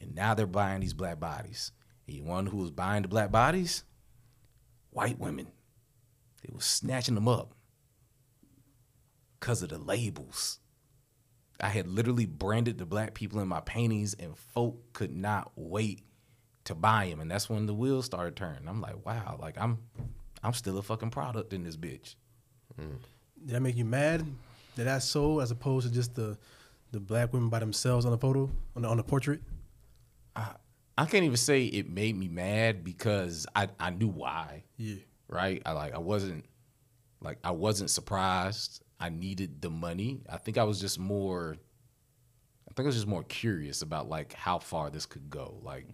[0.02, 1.72] and now they're buying these black bodies.
[2.08, 3.84] And you wonder who was buying the black bodies?
[4.90, 5.48] White women.
[6.42, 7.54] They was snatching them up
[9.40, 10.60] because of the labels.
[11.60, 16.04] I had literally branded the black people in my paintings, and folk could not wait
[16.66, 17.20] to buy them.
[17.20, 18.68] And that's when the wheels started turning.
[18.68, 19.80] I'm like, wow, like I'm,
[20.44, 22.16] I'm still a fucking product in this bitch.
[22.78, 22.90] Did
[23.48, 24.26] that make you mad
[24.76, 26.38] that I so as opposed to just the
[26.92, 29.42] the black women by themselves on the photo on the, on the portrait?
[30.98, 34.64] I can't even say it made me mad because I, I knew why.
[34.78, 34.96] Yeah.
[35.30, 35.62] right?
[35.66, 36.46] I like I wasn't
[37.22, 38.84] like I wasn't surprised.
[39.00, 40.22] I needed the money.
[40.30, 41.58] I think I was just more
[42.70, 45.60] I think I was just more curious about like how far this could go.
[45.62, 45.88] Like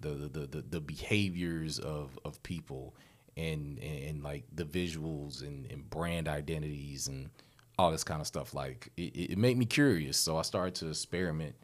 [0.00, 2.94] the, the the the the behaviors of of people
[3.36, 7.30] and, and, and like the visuals and, and brand identities and
[7.78, 8.54] all this kind of stuff.
[8.54, 11.54] Like it, it made me curious, so I started to experiment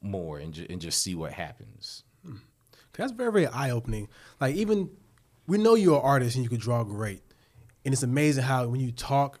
[0.00, 2.04] more and, ju- and just see what happens.
[2.24, 2.36] Hmm.
[2.94, 4.08] That's very, very eye opening.
[4.40, 4.90] Like even
[5.46, 7.22] we know you're an artist and you can draw great,
[7.84, 9.40] and it's amazing how when you talk,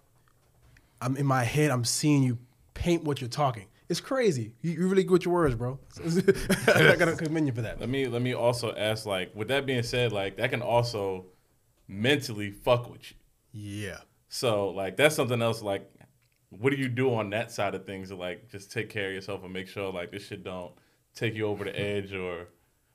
[1.00, 1.70] I'm in my head.
[1.70, 2.38] I'm seeing you
[2.74, 3.66] paint what you're talking.
[3.88, 4.54] It's crazy.
[4.62, 5.78] You, you're really good with your words, bro.
[6.04, 7.78] I gotta commend you for that.
[7.78, 11.26] Let me let me also ask, like, with that being said, like that can also
[11.92, 13.16] mentally fuck with you.
[13.52, 13.98] Yeah.
[14.28, 15.62] So like that's something else.
[15.62, 15.90] Like,
[16.50, 19.14] what do you do on that side of things to like just take care of
[19.14, 20.72] yourself and make sure like this shit don't
[21.14, 22.48] take you over the edge, or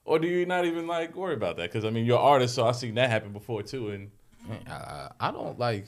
[0.06, 1.72] or do you not even like worry about that?
[1.72, 3.90] Because I mean, you're an artist, so I've seen that happen before too.
[3.92, 4.12] And
[4.48, 5.88] Man, I, I I don't like.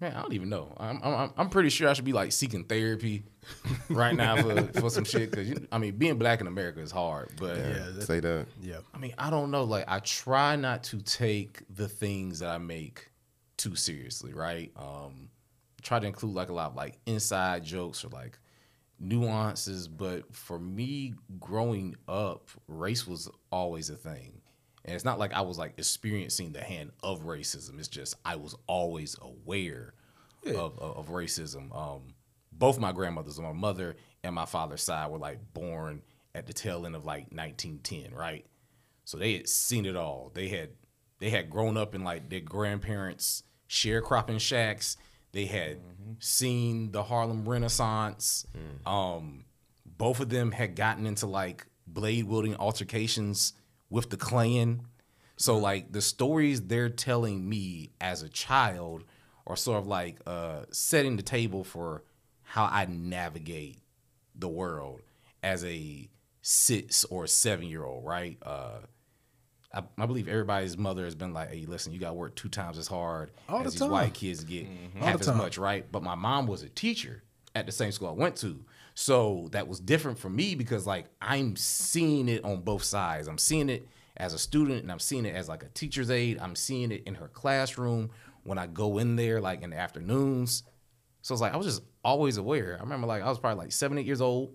[0.00, 0.74] Man, I don't even know.
[0.76, 3.22] I'm I'm I'm pretty sure I should be like seeking therapy
[3.88, 5.32] right now for, for some shit.
[5.32, 7.30] Cause you, I mean, being black in America is hard.
[7.38, 7.88] But Yeah.
[7.94, 8.46] that- Say that.
[8.60, 8.78] yeah.
[8.94, 9.64] I mean, I don't know.
[9.64, 13.08] Like, I try not to take the things that I make
[13.56, 14.70] too seriously, right?
[14.76, 15.30] Um,
[15.80, 18.38] try to include like a lot of like inside jokes or like
[19.00, 19.88] nuances.
[19.88, 24.42] But for me, growing up, race was always a thing.
[24.86, 27.78] And it's not like I was like experiencing the hand of racism.
[27.78, 29.94] It's just I was always aware
[30.46, 31.76] of, of, of racism.
[31.76, 32.14] Um,
[32.52, 36.02] both my grandmothers, on my mother and my father's side, were like born
[36.36, 38.46] at the tail end of like 1910, right?
[39.04, 40.30] So they had seen it all.
[40.34, 40.70] They had
[41.18, 44.96] they had grown up in like their grandparents' sharecropping shacks.
[45.32, 45.78] They had
[46.20, 48.46] seen the Harlem Renaissance.
[48.86, 49.44] Um,
[49.84, 53.52] both of them had gotten into like blade wielding altercations
[53.90, 54.82] with the Klan.
[55.36, 59.04] So like the stories they're telling me as a child
[59.46, 62.02] are sort of like uh, setting the table for
[62.42, 63.80] how I navigate
[64.34, 65.02] the world
[65.42, 66.08] as a
[66.42, 68.38] six or seven year old, right?
[68.42, 68.78] Uh,
[69.74, 72.48] I, I believe everybody's mother has been like, "Hey, listen, you got to work two
[72.48, 73.90] times as hard All the as these time.
[73.90, 74.66] white kids get
[75.00, 77.22] All half the as much, right?" But my mom was a teacher
[77.56, 78.64] at the same school I went to,
[78.94, 83.28] so that was different for me because like I'm seeing it on both sides.
[83.28, 86.38] I'm seeing it as a student, and I'm seeing it as like a teacher's aide.
[86.40, 88.10] I'm seeing it in her classroom
[88.44, 90.62] when I go in there, like in the afternoons.
[91.22, 92.76] So it's like I was just always aware.
[92.78, 94.54] I remember like I was probably like seven, eight years old.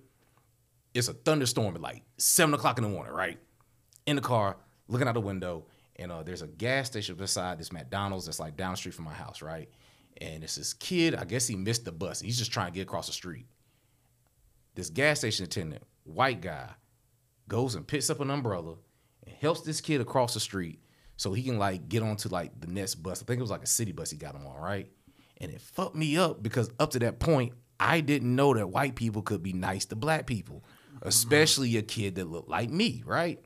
[0.94, 3.38] It's a thunderstorm at like seven o'clock in the morning, right?
[4.06, 5.66] In the car, looking out the window,
[5.98, 9.06] and uh, there's a gas station beside this McDonald's that's like down the street from
[9.06, 9.70] my house, right?
[10.18, 11.16] And it's this kid.
[11.16, 12.22] I guess he missed the bus.
[12.22, 13.46] He's just trying to get across the street.
[14.76, 16.70] This gas station attendant, white guy,
[17.48, 18.76] goes and picks up an umbrella
[19.26, 20.80] and helps this kid across the street
[21.18, 23.22] so he can like get onto like the next bus.
[23.22, 24.90] I think it was like a city bus he got him on, right?
[25.40, 28.96] And it fucked me up because up to that point, I didn't know that white
[28.96, 30.64] people could be nice to black people,
[30.96, 31.08] mm-hmm.
[31.08, 33.40] especially a kid that looked like me, right?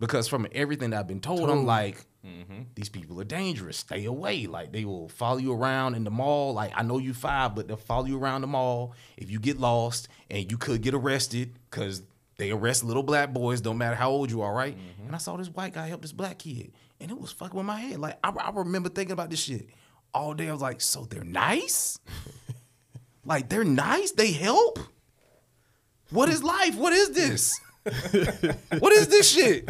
[0.00, 2.62] Because from everything I've been told, I'm like, Mm-hmm.
[2.74, 3.78] these people are dangerous.
[3.78, 4.46] Stay away.
[4.46, 6.52] Like they will follow you around in the mall.
[6.52, 8.94] Like I know you five, but they'll follow you around the mall.
[9.16, 12.02] If you get lost and you could get arrested, because
[12.36, 14.76] they arrest little black boys, don't matter how old you are, right?
[14.76, 15.06] Mm-hmm.
[15.06, 17.66] And I saw this white guy help this black kid, and it was fucking with
[17.66, 17.98] my head.
[17.98, 19.68] Like I, I remember thinking about this shit
[20.12, 20.48] all day.
[20.48, 21.98] I was like, so they're nice.
[23.24, 24.12] like they're nice.
[24.12, 24.78] They help.
[26.10, 26.76] What is life?
[26.76, 27.58] What is this?
[28.78, 29.68] what is this shit?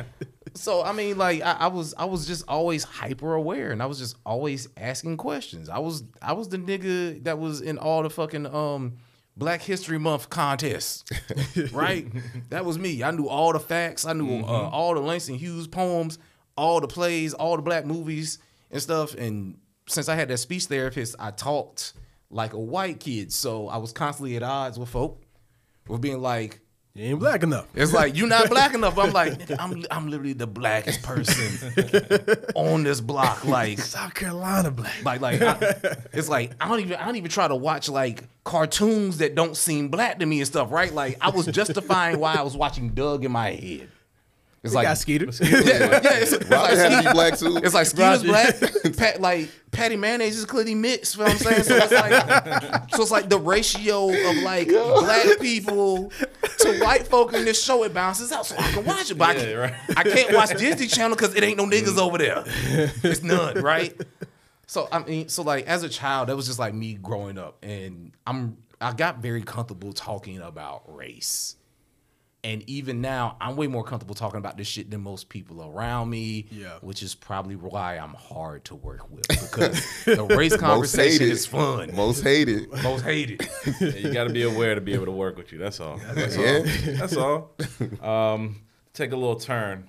[0.54, 3.86] So I mean, like I, I was, I was just always hyper aware, and I
[3.86, 5.68] was just always asking questions.
[5.68, 8.96] I was, I was the nigga that was in all the fucking um
[9.36, 11.04] Black History Month contests,
[11.72, 12.06] right?
[12.50, 13.02] that was me.
[13.02, 14.04] I knew all the facts.
[14.04, 16.18] I knew uh, all the Langston Hughes poems,
[16.56, 18.38] all the plays, all the black movies
[18.70, 19.14] and stuff.
[19.14, 21.94] And since I had that speech therapist, I talked
[22.28, 25.22] like a white kid, so I was constantly at odds with folk,
[25.88, 26.60] with being like.
[26.94, 27.66] You ain't black enough.
[27.74, 28.98] It's like you're not black enough.
[28.98, 31.72] I'm like, I'm I'm literally the blackest person
[32.56, 33.44] on this block.
[33.44, 35.04] Like, South Carolina black.
[35.04, 35.56] like, like, I,
[36.12, 39.56] it's like I don't even I don't even try to watch like cartoons that don't
[39.56, 40.72] seem black to me and stuff.
[40.72, 40.92] Right?
[40.92, 43.88] Like, I was justifying why I was watching Doug in my head.
[44.62, 45.24] It's We like got Skeeter.
[45.42, 45.48] yeah,
[46.02, 47.56] yeah, it's, it's Robin like had to be black too.
[47.56, 48.68] it's like Skeeter's Roger.
[48.68, 48.96] black.
[48.96, 51.16] Pat, like Patti Mayonnaise is clearly mixed.
[51.16, 51.62] You know what I'm saying?
[51.62, 56.10] So it's like, so it's like the ratio of like black people
[56.58, 57.84] to white folk in this show.
[57.84, 59.14] It balances out, so I can watch it.
[59.16, 59.74] But I, can't, right.
[59.96, 62.44] I can't watch Disney Channel because it ain't no niggas over there.
[62.46, 63.98] It's none, right?
[64.66, 67.56] So I mean, so like as a child, that was just like me growing up,
[67.64, 71.56] and I'm I got very comfortable talking about race.
[72.42, 76.08] And even now, I'm way more comfortable talking about this shit than most people around
[76.08, 76.46] me.
[76.50, 76.78] Yeah.
[76.80, 81.94] Which is probably why I'm hard to work with because the race conversation is fun.
[81.94, 82.72] Most hated.
[82.82, 83.46] Most hated.
[83.80, 85.58] Yeah, you got to be aware to be able to work with you.
[85.58, 85.98] That's all.
[86.14, 86.62] That's Yeah.
[86.86, 86.94] all.
[86.96, 88.34] That's all.
[88.34, 88.62] Um,
[88.94, 89.88] take a little turn.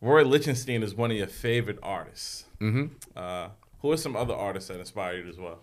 [0.00, 2.44] Roy Lichtenstein is one of your favorite artists.
[2.60, 2.86] Mm-hmm.
[3.16, 3.48] Uh,
[3.80, 5.60] who are some other artists that inspire you as well?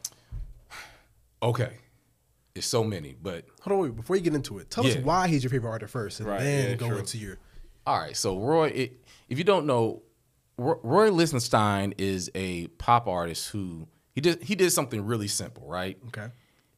[1.44, 1.72] Okay.
[2.54, 4.96] It's so many, but Hold on, wait, before you get into it, tell Yeah.
[4.96, 6.98] us why he's your favorite artist first, and Right, then yeah, go true.
[7.00, 7.38] into your.
[7.88, 10.04] All right, so Roy, it, if you don't know,
[10.58, 15.98] Roy Lichtenstein is a pop artist who he did he did something really simple, right?
[16.08, 16.28] Okay.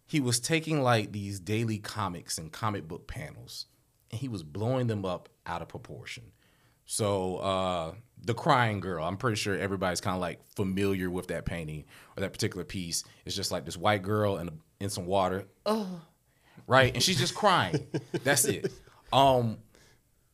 [0.06, 3.66] He was taking like these daily comics and comic book panels,
[4.12, 6.32] and he was blowing them up out of proportion.
[6.86, 11.46] So uh, the crying girl, I'm pretty sure everybody's kind of like familiar with that
[11.46, 13.04] painting or that particular piece.
[13.26, 16.02] It's just like this white girl in in some water, oh,
[16.68, 17.88] right, and she's just crying.
[18.24, 18.72] That's it.
[19.12, 19.58] Um,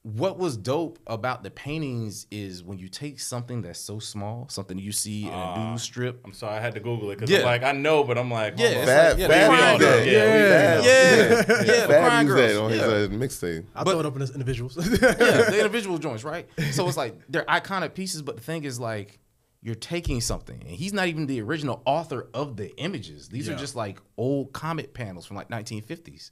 [0.04, 4.80] what was dope about the paintings is when you take something that's so small, something
[4.80, 6.22] you see in a news strip.
[6.26, 7.40] I'm sorry, I had to Google it because Yeah.
[7.40, 9.60] I'm like, I know, but I'm like, Yeah, hold Fab, like, yeah, Fab the used
[9.60, 9.86] crying that.
[9.86, 10.06] girl.
[10.06, 12.54] Yeah, Yeah, Yeah, yeah, the Fab crying used girls.
[12.54, 12.86] that on his Yeah.
[12.88, 13.66] uh, mixtape.
[13.76, 14.78] I'll But- throw it up as individuals.
[14.78, 16.48] yeah, the individual joints, right?
[16.72, 19.20] So it's like they're iconic pieces, but the thing is like
[19.62, 23.28] you're taking something, and he's not even the original author of the images.
[23.28, 26.32] These are just like old comic panels from like 1950s.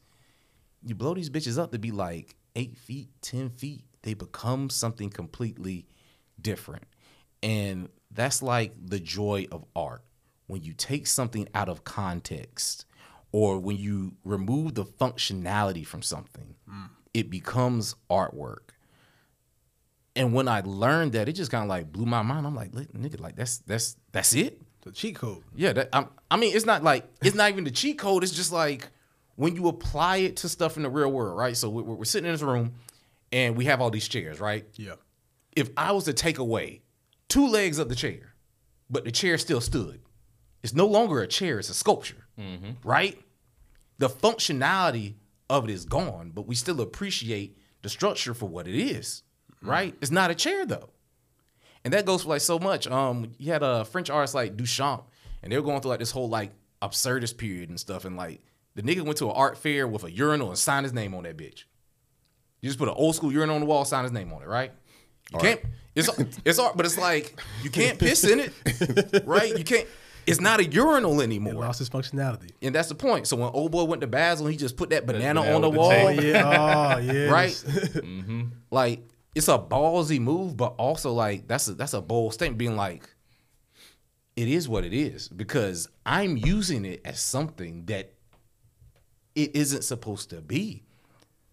[0.86, 5.10] You blow these bitches up to be like eight feet, ten feet, they become something
[5.10, 5.86] completely
[6.42, 6.84] different,
[7.42, 10.04] and that's like the joy of art.
[10.48, 12.86] When you take something out of context
[13.32, 16.90] or when you remove the functionality from something mm.
[17.14, 18.70] it becomes artwork.
[20.16, 22.48] And when i learned that it just kind of like blew my mind.
[22.48, 24.62] I'm like "Li- nigga like that's that's that's it?
[24.82, 25.44] The cheat code.
[25.56, 28.24] yeah that, I'm, i mean it's not like it's not even the cheat code.
[28.24, 28.90] It's just like
[29.38, 32.28] when you apply it to stuff in the real world right so we're, we're sitting
[32.28, 32.74] in this room
[33.32, 34.96] and we have all these chairs right Yeah.
[35.56, 36.82] if I was to take away
[37.30, 38.34] two legs of the chair,
[38.90, 40.00] but the chair still stood,
[40.64, 42.28] it's no longer a chair, it's a sculpture,
[42.84, 43.20] right?
[44.00, 45.16] The functionality
[45.50, 49.24] of it is gone, but we still appreciate the structure for what it is,
[49.62, 49.94] right?
[50.02, 50.90] It's not a chair though.
[51.84, 52.88] And that goes for like so much.
[52.88, 55.04] Um, you had a French artist like Duchamp,
[55.42, 58.04] and they were going through like this whole like absurdist period and stuff.
[58.06, 58.42] And like
[58.78, 61.24] the nigga went to an art fair with a urinal and signed his name on
[61.24, 61.64] that bitch.
[62.62, 64.48] You just put an old school urinal on the wall, sign his name on it,
[64.48, 64.72] right?
[65.34, 65.62] You can't.
[65.96, 66.10] It's
[66.46, 69.58] it's art, but it's like you can't piss in it, right?
[69.58, 69.88] You can't.
[70.28, 72.52] It's not a urinal It anymore, lost its functionality.
[72.62, 73.26] and that's the point.
[73.26, 75.72] So when old boy went to Basel, he just put that banana banana on the
[75.72, 76.20] the wall, tape.
[76.20, 76.96] Oh, yeah.
[76.96, 77.30] Oh, yeah.
[77.32, 77.52] right?
[77.98, 78.44] Mm-hmm.
[78.70, 82.76] Like it's a ballsy move, but also like that's a that's a bold statement, being
[82.76, 83.10] like,
[84.36, 88.14] it is what it is because I'm using it as something that
[89.38, 90.82] it isn't supposed to be.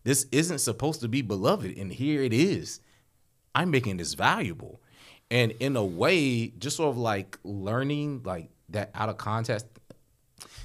[0.04, 2.80] This isn't supposed to be beloved, and here it is.
[3.54, 4.80] I'm making this valuable,
[5.30, 9.66] and in a way, just sort of like learning like that out of context.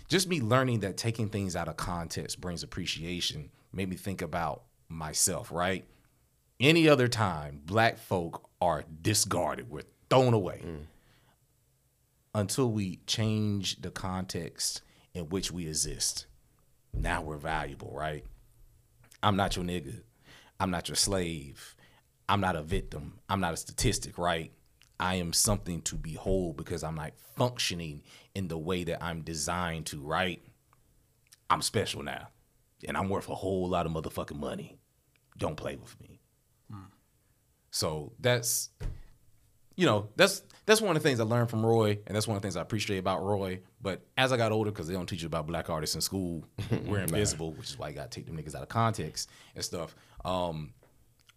[0.08, 4.64] Just me learning that taking things out of context brings appreciation made me think about
[4.88, 5.52] myself.
[5.52, 5.86] Right?
[6.60, 10.86] Any other time, black folk are discarded, we're thrown away mm.
[12.34, 14.82] until we change the context
[15.14, 16.26] in which we exist.
[16.94, 18.26] Now we're valuable, right?
[19.22, 20.02] I'm not your nigga.
[20.60, 21.76] I'm not your slave.
[22.28, 23.20] I'm not a victim.
[23.30, 24.52] I'm not a statistic, right?
[25.00, 28.04] I am something to behold because I'm like functioning
[28.36, 30.42] in the way that I'm designed to, right?
[31.50, 32.28] I'm special now.
[32.88, 34.78] And I'm worth a whole lot of motherfucking money.
[35.38, 36.20] Don't play with me.
[36.70, 36.84] Hmm.
[37.72, 38.70] So that's
[39.80, 42.36] you know, that's that's one of the things I learned from Roy, and that's one
[42.36, 43.62] of the things I appreciate about Roy.
[43.82, 46.44] But as I got older, because they don't teach you about black artists in school,
[46.86, 49.96] we're invisible, which is why you gotta take them niggas out of context and stuff.
[50.26, 50.74] Um,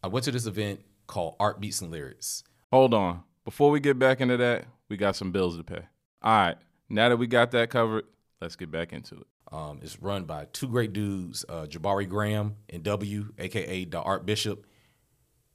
[0.03, 2.43] I went to this event called Art Beats and Lyrics.
[2.73, 3.23] Hold on.
[3.45, 5.83] Before we get back into that, we got some bills to pay.
[6.21, 6.57] All right.
[6.89, 8.07] Now that we got that covered,
[8.41, 9.27] let's get back into it.
[9.53, 14.27] Um, it's run by two great dudes, uh, Jabari Graham and W, aka the Art
[14.27, 14.67] Bishop.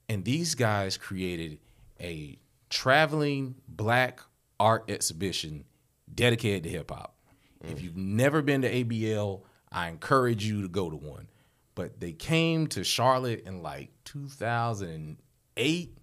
[0.08, 1.58] And these guys created
[2.00, 2.38] a
[2.70, 4.20] traveling black
[4.60, 5.64] art exhibition
[6.14, 7.14] dedicated to hip hop.
[7.62, 7.82] If mm.
[7.82, 11.28] you've never been to ABL, I encourage you to go to one.
[11.74, 15.98] But they came to Charlotte in like 2008.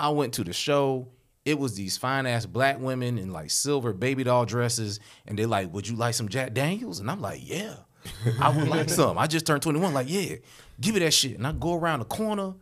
[0.00, 1.08] I went to the show.
[1.44, 5.46] It was these fine ass black women in like silver baby doll dresses, and they're
[5.46, 7.74] like, "Would you like some Jack Daniels?" And I'm like, "Yeah,
[8.40, 9.92] I would like some." I just turned 21.
[9.94, 10.36] Like, yeah,
[10.80, 11.36] give me that shit.
[11.36, 12.54] And I go around the corner,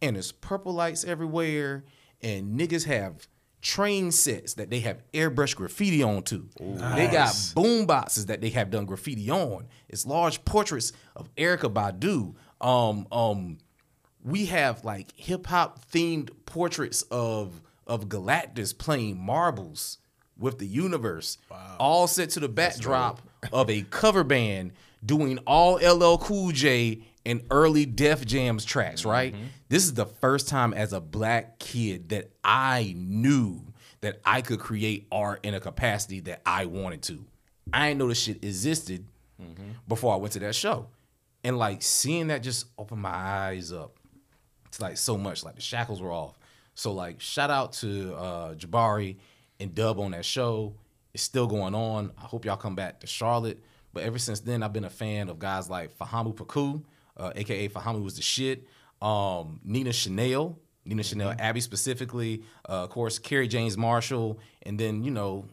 [0.00, 1.84] and there's purple lights everywhere,
[2.22, 3.26] and niggas have
[3.60, 6.48] train sets that they have airbrush graffiti on too.
[6.58, 9.66] They got boom boxes that they have done graffiti on.
[9.88, 12.34] It's large portraits of Erykah Badu.
[12.64, 13.58] Um, um,
[14.24, 19.98] we have like hip hop themed portraits of of Galactus playing marbles
[20.38, 21.38] with the universe,
[21.80, 24.72] all set to the backdrop of a cover band
[25.04, 29.04] doing all LL Cool J and early Def Jams tracks.
[29.04, 29.34] Right,
[29.68, 33.62] this is the first time as a black kid that I knew
[34.00, 37.24] that I could create art in a capacity that I wanted to.
[37.72, 39.04] I didn't know this shit existed
[39.86, 40.86] before I went to that show.
[41.44, 43.96] And like seeing that just opened my eyes up
[44.72, 45.44] to like so much.
[45.44, 46.38] Like the shackles were off.
[46.74, 49.16] So like shout out to uh Jabari
[49.60, 50.74] and Dub on that show.
[51.14, 52.12] It's still going on.
[52.18, 53.62] I hope y'all come back to Charlotte.
[53.92, 56.82] But ever since then, I've been a fan of guys like Fahamu Pecou,
[57.18, 58.66] uh, aka Fahamu was the shit.
[59.00, 65.04] Um, Nina Chanel, Nina Chanel, Abney specifically, uh, of course, Kerry James Marshall, and then
[65.04, 65.46] you know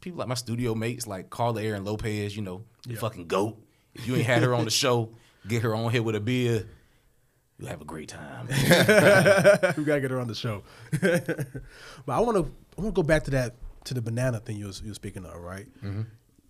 [0.00, 3.58] people like my studio mates like Carla Aaron Lopez, you know, the fucking goat.
[3.94, 5.14] If you ain't had her on the show,
[5.48, 6.66] get her on here with a beer.
[7.58, 8.46] You'll have a great time.
[8.48, 10.62] we gotta get her on the show.
[11.00, 11.38] but
[12.08, 13.54] I want to I want to go back to that
[13.84, 15.66] to the banana thing you was, you were speaking of, right?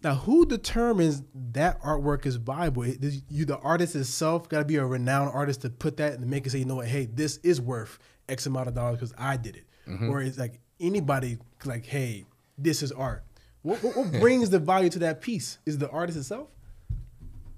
[0.05, 2.82] Now, who determines that artwork is viable?
[2.82, 6.26] It- you, the artist itself, got to be a renowned artist to put that and
[6.28, 7.98] make it say, you know what, hey, this is worth
[8.28, 9.64] X amount of dollars because I did it.
[9.88, 10.11] Mm-hmm.
[10.11, 12.26] Or it's like anybody like, hey,
[12.59, 13.24] this is art.
[13.62, 15.59] What, what, what brings the value to that piece?
[15.64, 16.48] Is the artist itself?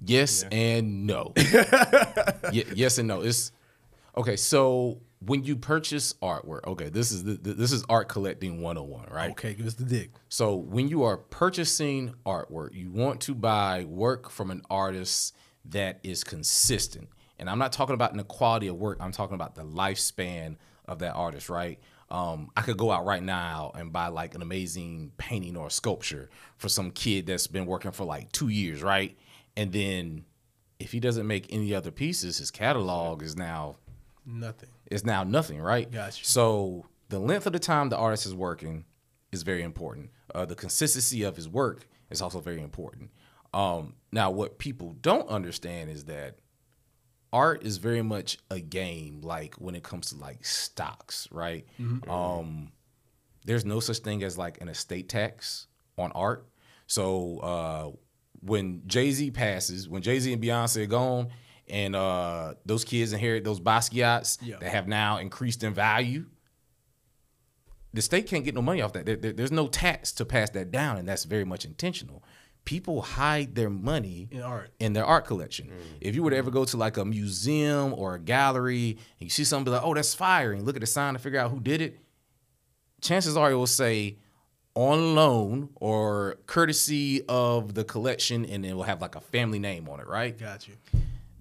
[0.04, 1.32] Yes and no.
[2.52, 3.22] Ye- yes and no.
[3.22, 3.50] It's
[4.16, 4.36] okay.
[4.36, 9.30] So when you purchase artwork, okay, this is the, this is art collecting 101, right?
[9.32, 10.12] Okay, give us the dig.
[10.28, 15.34] So when you are purchasing artwork, you want to buy work from an artist
[15.66, 17.08] that is consistent.
[17.38, 20.56] And I'm not talking about in the quality of work, I'm talking about the lifespan
[20.86, 21.80] of that artist, right?
[22.08, 26.30] Um, I could go out right now and buy like an amazing painting or sculpture
[26.56, 29.18] for some kid that's been working for like two years, right?
[29.56, 30.24] And then
[30.78, 33.76] if he doesn't make any other pieces, his catalog is now
[34.26, 34.70] Nothing.
[34.90, 35.90] Is now nothing, right?
[35.90, 36.24] Gotcha.
[36.24, 38.84] So the length of the time the artist is working
[39.32, 40.10] is very important.
[40.34, 43.10] Uh, the consistency of his work is also very important.
[43.54, 46.36] Um, now, what people don't understand is that
[47.32, 49.20] art is very much a game.
[49.22, 51.64] Like when it comes to like stocks, right?
[52.08, 52.72] Um,
[53.44, 55.66] there's no such thing as like an estate tax
[55.96, 56.46] on art.
[56.86, 57.90] So uh,
[58.40, 61.28] when Jay Z passes, when Jay Z and Beyonce are gone,
[61.68, 64.56] and uh, those kids inherit those Basquiat's Yeah.
[64.60, 66.26] that have now increased in value,
[67.92, 69.06] the state can't get no money off that.
[69.06, 72.22] There- there- there's no tax to pass that down, and that's very much intentional.
[72.64, 74.70] People hide their money In art.
[74.80, 75.70] in their art collection.
[76.00, 78.90] If you were to ever go to like a museum or a gallery
[79.20, 81.38] and you see something like, oh, that's fire, and look at the sign to figure
[81.38, 82.00] out who did it,
[83.00, 84.18] chances are it will say
[84.74, 89.88] on loan or courtesy of the collection, and it will have like a family name
[89.88, 90.36] on it, right?
[90.36, 90.74] Got you.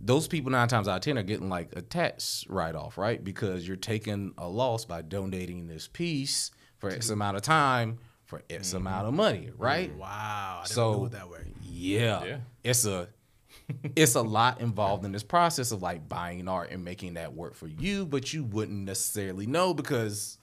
[0.06, 3.24] Those people nine times out of ten are getting like a tax write off, right?
[3.24, 8.42] Because you're taking a loss by donating this piece for X amount of time for
[8.50, 9.96] X amount of money, right?
[9.96, 10.60] Wow.
[10.62, 11.54] I didn't So- it that way.
[11.64, 12.24] Yeah.
[12.24, 12.38] Yeah.
[12.64, 13.08] It's a
[13.96, 17.56] it's a lot involved in this process of like buying art and making that work
[17.56, 20.38] for you, but you wouldn't necessarily know because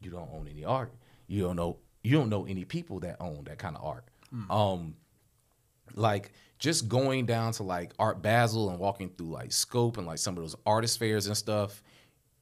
[0.00, 0.92] you don't own any art.
[1.26, 4.04] You don't know you don't know any people that own that kind of art.
[4.50, 4.96] Um
[5.94, 10.18] like just going down to like Art Basel and walking through like Scope and like
[10.18, 11.82] some of those artist fairs and stuff,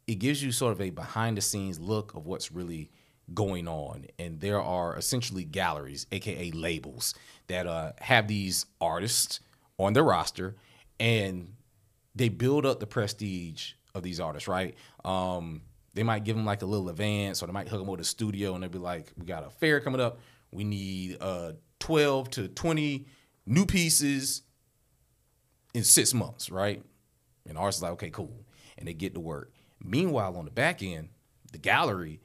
[0.07, 2.91] it gives you sort of a behind the scenes look of what's really
[3.35, 4.07] going on.
[4.19, 7.15] And there are essentially galleries, aka labels,
[7.49, 9.41] that uh, have these artists
[9.79, 10.57] on their roster
[10.99, 11.53] and
[12.15, 14.75] they build up the prestige of these artists, right?
[15.05, 15.63] Um,
[15.95, 18.05] they might give them like a little advance, or they might hook them with a
[18.05, 20.19] studio, and they'll be like, "We got a fair coming up.
[20.51, 23.07] We need uh, twelve to twenty
[23.47, 24.43] new pieces
[25.75, 26.83] in six months, right?"
[27.47, 28.45] And the artist's like, "Okay, cool,"
[28.77, 29.53] and they get to work.
[29.83, 31.11] Meanwhile, on the back end,
[31.53, 32.21] the gallery,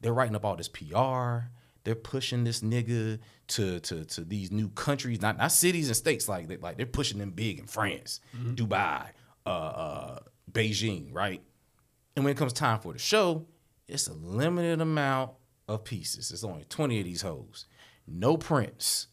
[0.00, 1.50] they're writing up all this PR.
[1.84, 6.28] They're pushing this nigga to to to these new countries, not not cities and states
[6.28, 9.08] like they like they're pushing them big in France, Dubai,
[9.44, 10.18] uh, uh,
[10.50, 11.42] Beijing, right?
[12.16, 13.46] And when it comes time for the show,
[13.88, 15.32] it's a limited amount
[15.68, 16.30] of pieces.
[16.30, 17.66] It's only 20 of these hoes.
[18.06, 19.08] No prints.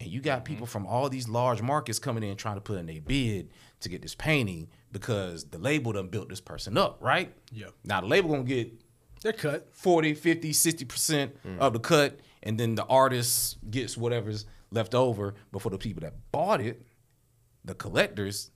[0.00, 2.88] And you got people from all these large markets coming in trying to put in
[2.90, 7.32] a bid to get this painting because the label done built this person up, right?
[7.52, 7.66] Yeah.
[7.84, 8.72] Now the label gonna get
[9.22, 9.68] They're cut.
[9.72, 15.34] 40, 50, 60% of the cut, and then the artist gets whatever's left over.
[15.52, 16.84] But for the people that bought it,
[17.64, 18.50] the collectors,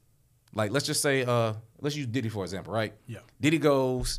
[0.54, 2.92] like let's just say, uh, let's use Diddy for example, right?
[3.06, 3.20] Yeah.
[3.40, 4.18] Diddy goes,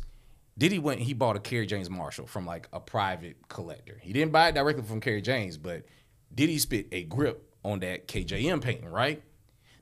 [0.58, 3.98] Diddy went and he bought a Kerry James Marshall from like a private collector.
[4.02, 5.84] He didn't buy it directly from Kerry James, but
[6.34, 9.22] Diddy spit a grip on that KJM painting, right?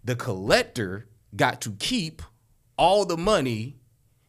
[0.05, 2.23] The collector got to keep
[2.77, 3.77] all the money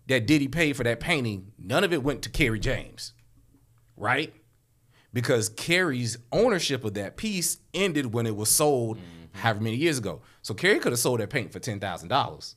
[0.08, 1.52] that Diddy paid for that painting.
[1.58, 3.14] None of it went to Kerry James,
[3.96, 4.34] right?
[5.14, 9.00] Because Kerry's ownership of that piece ended when it was sold
[9.34, 10.22] however many years ago.
[10.42, 12.56] So Kerry could have sold that paint for ten thousand dollars.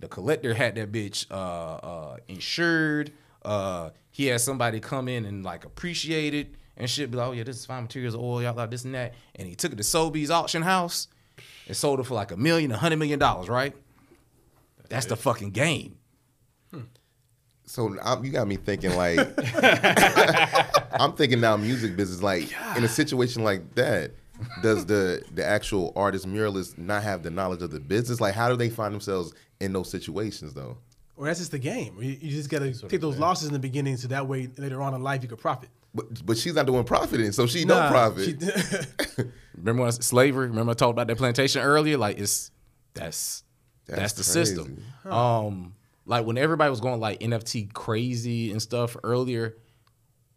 [0.00, 5.44] The collector had that bitch uh, uh, insured, Uh, he had somebody come in and
[5.44, 7.10] like appreciate it and shit.
[7.10, 9.14] Be like, oh yeah, this is fine materials, oil, y'all like this and that.
[9.34, 11.08] And he took it to Sotheby's auction house
[11.66, 13.74] and sold it for like a million, a hundred million dollars, right?
[14.88, 15.96] That's the fucking game.
[16.70, 16.82] Hmm.
[17.64, 19.18] So I'm, you got me thinking like,
[21.00, 22.22] I'm thinking now music business.
[22.22, 24.12] Like in a situation like that,
[24.62, 28.20] does the the actual artist muralist not have the knowledge of the business?
[28.20, 30.76] Like, how do they find themselves in those situations though?
[31.16, 31.96] Or that's just the game.
[31.98, 34.82] You, you just got to take those losses in the beginning, so that way later
[34.82, 35.70] on in life you could profit.
[35.96, 38.40] But but she's not doing profiting, so she no profit.
[39.16, 39.24] she-
[39.56, 40.48] Remember when slavery?
[40.48, 41.96] Remember I talked about that plantation earlier?
[41.96, 42.50] Like it's
[42.94, 43.42] that's
[43.86, 44.82] that's, That's the system.
[45.04, 45.74] Um,
[46.04, 49.56] like when everybody was going like NFT crazy and stuff earlier,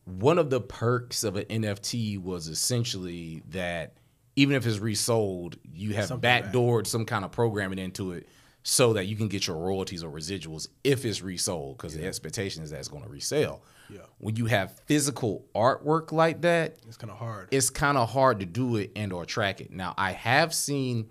[0.06, 3.98] one of the perks of an NFT was essentially that
[4.36, 6.46] even if it's resold, you have Something back.
[6.46, 8.28] backdoored some kind of programming into it
[8.64, 12.64] so that you can get your royalties or residuals if it's resold because the expectation
[12.64, 13.64] is that it's going to resell.
[13.90, 14.02] Yeah.
[14.20, 17.48] When you have physical artwork like that, it's kind of hard.
[17.52, 19.72] it's kind of hard to do it and or track it.
[19.72, 21.10] Now I have seen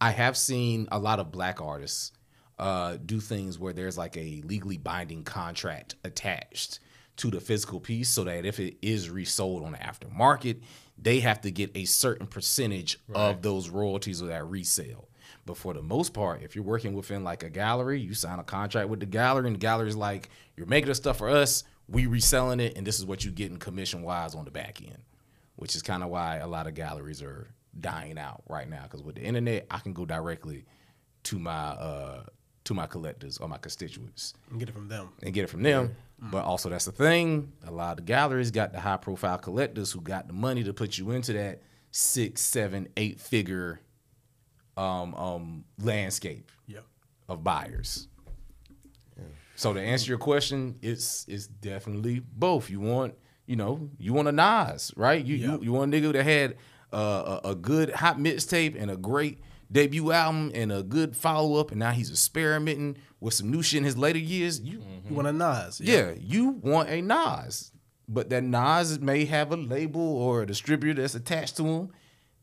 [0.00, 2.12] I have seen a lot of black artists
[2.58, 6.80] uh, do things where there's like a legally binding contract attached
[7.16, 10.60] to the physical piece so that if it is resold on the aftermarket,
[10.98, 15.08] they have to get a certain percentage of those royalties of that resale.
[15.46, 18.44] But for the most part, if you're working within like a gallery, you sign a
[18.44, 22.06] contract with the gallery, and the gallery's like, you're making this stuff for us, we
[22.06, 24.98] reselling it, and this is what you getting commission wise on the back end
[25.58, 27.48] which is kind of why a lot of galleries are
[27.80, 28.82] dying out right now.
[28.82, 30.66] Because with the internet, I can go directly
[31.22, 32.24] to my uh,
[32.64, 35.08] to my collectors or my constituents and get it from them.
[35.22, 35.96] and get it from them.
[36.18, 37.52] But also, that's the thing.
[37.66, 40.74] A lot of the galleries got the high profile collectors who got the money to
[40.74, 43.80] put you into that six, seven, eight figure
[44.76, 46.80] um, um, landscape Yeah.
[47.30, 48.08] of buyers.
[49.56, 52.70] So to answer your question, it's it's definitely both.
[52.70, 53.14] You want
[53.46, 55.24] you know you want a Nas, right?
[55.24, 55.50] You Yep.
[55.50, 56.56] you, you want a nigga that had
[56.92, 59.40] uh, a, a good hot mixtape and a great
[59.72, 63.78] debut album and a good follow up, and now he's experimenting with some new shit
[63.78, 64.60] in his later years.
[64.60, 65.80] You You want a Nas?
[65.80, 67.72] yeah, you want a Nas,
[68.08, 71.88] but that Nas may have a label or a distributor that's attached to him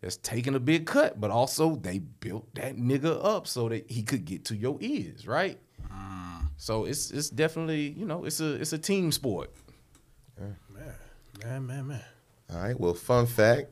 [0.01, 4.03] that's taking a big cut, but also they built that nigga up so that he
[4.03, 5.59] could get to your ears, right?
[6.57, 9.51] So it's it's definitely you know it's a it's a team sport.
[10.39, 10.55] Man,
[11.43, 12.03] man, man, man.
[12.53, 12.79] All right.
[12.79, 13.69] Well, fun fact: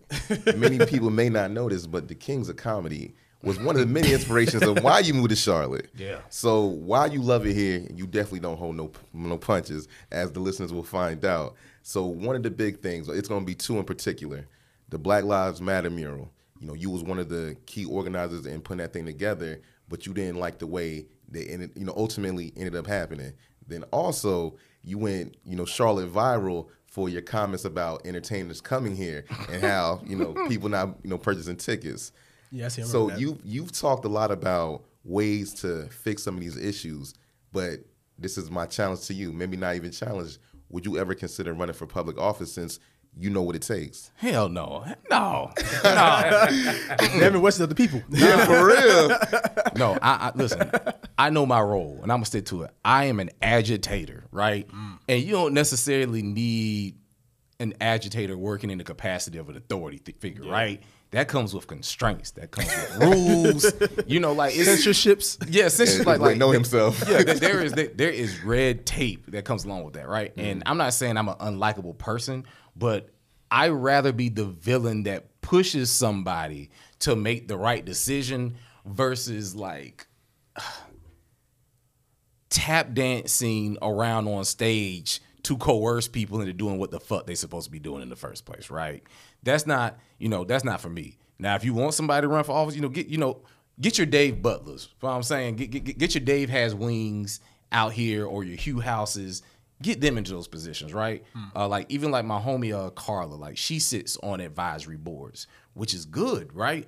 [0.55, 3.13] many people may not know this, but the Kings of Comedy
[3.43, 5.89] was one of the many inspirations of why you moved to Charlotte.
[5.95, 6.19] Yeah.
[6.29, 10.39] So why you love it here, you definitely don't hold no no punches, as the
[10.39, 11.55] listeners will find out.
[11.83, 14.47] So one of the big things, it's going to be two in particular:
[14.89, 16.31] the Black Lives Matter mural.
[16.59, 20.05] You know, you was one of the key organizers in putting that thing together, but
[20.05, 21.71] you didn't like the way they ended.
[21.75, 23.33] You know, ultimately ended up happening.
[23.67, 29.23] Then also you went, you know, Charlotte viral for your comments about entertainers coming here
[29.49, 32.11] and how you know people not you know purchasing tickets.
[32.51, 32.81] Yeah, see.
[32.81, 33.19] I So that.
[33.19, 37.13] you you've talked a lot about ways to fix some of these issues,
[37.51, 37.79] but
[38.19, 39.31] this is my challenge to you.
[39.31, 40.37] Maybe not even challenge.
[40.69, 42.79] Would you ever consider running for public office since
[43.17, 44.11] you know what it takes?
[44.15, 48.01] Hell no, no, no, Damn it, what's the other people?
[48.09, 49.09] Yeah, for real.
[49.75, 49.97] no.
[50.01, 50.71] I, I listen.
[51.17, 52.71] I know my role, and I'm gonna stick to it.
[52.85, 54.67] I am an agitator, right?
[54.67, 54.99] Mm.
[55.09, 56.95] And you don't necessarily need
[57.59, 60.81] an agitator working in the capacity of an authority th- figure, right?
[61.11, 62.31] That comes with constraints.
[62.31, 63.73] That comes with rules.
[64.07, 65.37] you know, like it's Censorships.
[65.49, 67.03] Yeah, essentially, like, like know himself.
[67.07, 70.31] yeah, there- there is there is red tape that comes along with that, right?
[70.37, 70.63] And mm.
[70.65, 72.45] I'm not saying I'm an unlikable person,
[72.75, 73.09] but
[73.49, 76.69] I rather be the villain that pushes somebody
[76.99, 78.55] to make the right decision
[78.85, 80.07] versus like
[82.49, 87.65] tap dancing around on stage to coerce people into doing what the fuck they supposed
[87.65, 89.03] to be doing in the first place, right?
[89.43, 91.17] That's not, you know, that's not for me.
[91.39, 93.41] Now, if you want somebody to run for office, you know, get, you know,
[93.79, 94.89] get your Dave Butlers.
[94.91, 95.55] You know what I'm saying?
[95.55, 97.39] Get, get, get your Dave has wings
[97.71, 99.41] out here or your Hugh Houses.
[99.81, 101.23] Get them into those positions, right?
[101.55, 105.93] Uh, like even like my homie uh, Carla, like she sits on advisory boards, which
[105.93, 106.87] is good, right?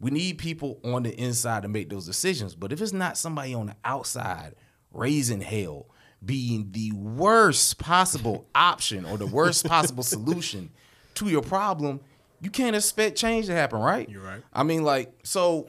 [0.00, 2.54] We need people on the inside to make those decisions.
[2.54, 4.54] But if it's not somebody on the outside
[4.92, 5.86] raising hell,
[6.24, 10.70] being the worst possible option or the worst possible solution
[11.14, 12.00] to your problem,
[12.40, 14.08] you can't expect change to happen, right?
[14.08, 14.42] You're right.
[14.52, 15.68] I mean, like, so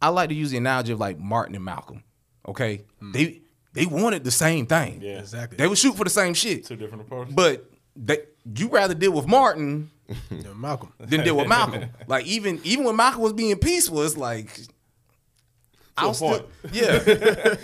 [0.00, 2.02] I like to use the analogy of like Martin and Malcolm.
[2.48, 3.42] Okay, they
[3.72, 5.00] they wanted the same thing.
[5.02, 5.18] Yeah.
[5.20, 5.56] Exactly.
[5.56, 7.34] They would shoot for the same shit, Two different approaches.
[7.34, 8.18] but they,
[8.56, 9.90] you rather deal with Martin
[10.30, 10.92] Yeah, Malcolm.
[10.98, 11.84] than deal with Malcolm.
[12.06, 14.60] like even even when Malcolm was being peaceful, it's like
[15.96, 17.02] I'll still, yeah.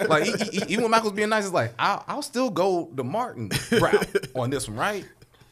[0.09, 3.03] like e- e- even when Michael's being nice, it's like I'll, I'll still go the
[3.05, 5.05] Martin route on this one, right?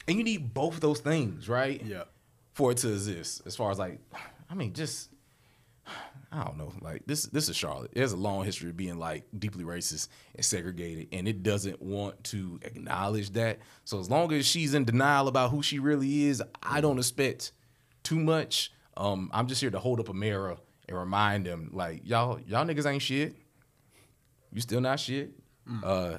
[0.06, 1.82] And you need both of those things, right?
[1.84, 2.04] Yeah.
[2.52, 3.98] For it to exist, as far as like,
[4.50, 5.10] I mean, just
[6.32, 6.72] I don't know.
[6.80, 7.92] Like this, this is Charlotte.
[7.94, 11.80] It has a long history of being like deeply racist and segregated, and it doesn't
[11.80, 13.60] want to acknowledge that.
[13.84, 17.52] So as long as she's in denial about who she really is, I don't expect
[18.02, 18.72] too much.
[18.96, 20.56] Um, I'm just here to hold up a mirror
[20.88, 23.36] and remind them, like y'all, y'all niggas ain't shit.
[24.52, 25.32] You still not shit.
[25.82, 26.18] Uh,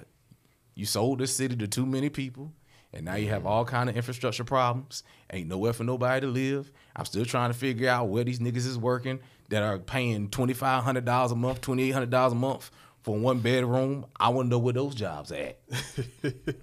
[0.75, 2.51] you sold this city to too many people,
[2.93, 5.03] and now you have all kind of infrastructure problems.
[5.31, 6.71] Ain't nowhere for nobody to live.
[6.97, 9.19] I'm still trying to figure out where these niggas is working
[9.49, 12.71] that are paying twenty five hundred dollars a month, twenty eight hundred dollars a month
[13.03, 14.05] for one bedroom.
[14.19, 15.59] I want to know where those jobs at.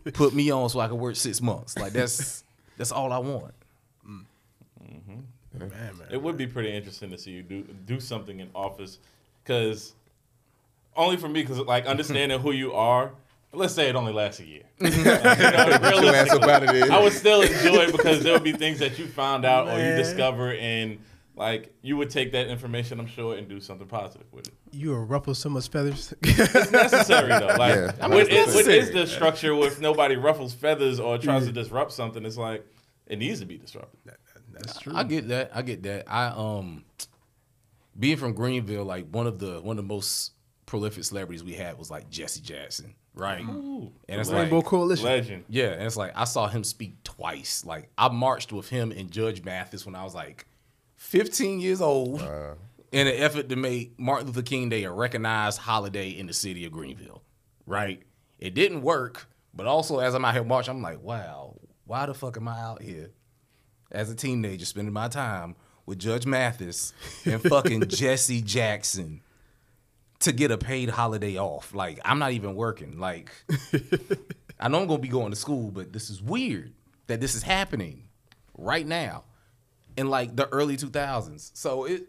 [0.12, 1.78] Put me on so I can work six months.
[1.78, 2.44] Like that's
[2.76, 3.54] that's all I want.
[4.06, 5.20] Mm-hmm.
[5.58, 6.08] Man, man.
[6.10, 8.98] It would be pretty interesting to see you do do something in office,
[9.42, 9.92] because
[10.96, 13.12] only for me, because like understanding who you are.
[13.56, 14.62] Let's say it only lasts a year.
[14.80, 16.92] You know, Your ass realistically, up out of there.
[16.92, 19.72] I would still enjoy it because there would be things that you found out or
[19.72, 19.98] you Man.
[19.98, 20.98] discover, and
[21.36, 24.54] like you would take that information, I'm sure, and do something positive with it.
[24.72, 26.12] You will ruffle so much feathers.
[26.22, 27.56] It's necessary though.
[27.58, 27.92] Like Yeah.
[28.00, 31.46] I mean, what, it's is, what is the structure if nobody ruffles feathers or tries
[31.46, 32.24] to disrupt something?
[32.24, 32.64] It's like
[33.06, 34.00] it needs to be disrupted.
[34.52, 34.94] That's true.
[34.94, 35.50] I get that.
[35.54, 36.04] I get that.
[36.06, 36.84] I um
[37.98, 40.32] being from Greenville, like one of the one of the most
[40.74, 43.38] prolific celebrities we had was like Jesse Jackson, right?
[43.38, 45.06] and it's like Rainbow Coalition.
[45.06, 45.44] Legend.
[45.48, 47.64] yeah, and it's like I saw him speak twice.
[47.64, 50.48] Like I marched with him and Judge Mathis when I was like
[50.96, 52.20] 15 years old
[52.90, 56.66] in an effort to make Martin Luther King Day a recognized holiday in the city
[56.66, 57.22] of Greenville.
[57.66, 58.02] Right?
[58.40, 61.54] It didn't work, but also as I'm out here marching, I'm like, wow,
[61.84, 63.12] why the fuck am I out here
[63.92, 65.54] as a teenager spending my time
[65.86, 66.92] with Judge Mathis
[67.24, 69.20] and fucking Jesse Jackson
[70.24, 71.74] to get a paid holiday off?
[71.74, 72.98] Like, I'm not even working.
[72.98, 73.30] Like,
[74.60, 76.72] I know I'm gonna be going to school, but this is weird
[77.06, 78.04] that this is happening
[78.56, 79.24] right now
[79.96, 81.50] in like the early 2000s.
[81.54, 82.06] So it,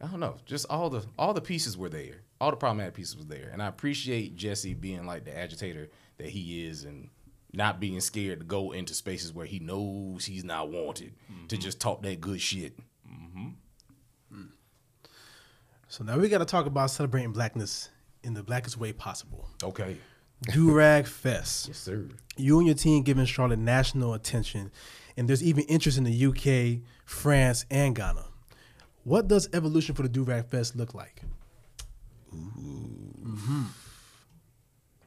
[0.00, 3.16] I don't know, just all the all the pieces were there, all the problematic pieces
[3.16, 7.08] were there, and I appreciate Jesse being like the agitator that he is and
[7.52, 11.12] not being scared to go into spaces where he knows he's not wanted
[11.48, 11.62] to mm-hmm.
[11.62, 12.76] just talk that good shit.
[15.94, 17.88] So now we got to talk about celebrating blackness
[18.24, 19.48] in the blackest way possible.
[19.62, 19.96] Okay,
[20.42, 21.68] Do Rag Fest.
[21.68, 22.08] yes sir.
[22.36, 24.72] You and your team giving Charlotte national attention,
[25.16, 28.24] and there's even interest in the UK, France, and Ghana.
[29.04, 31.22] What does evolution for the Do Rag Fest look like?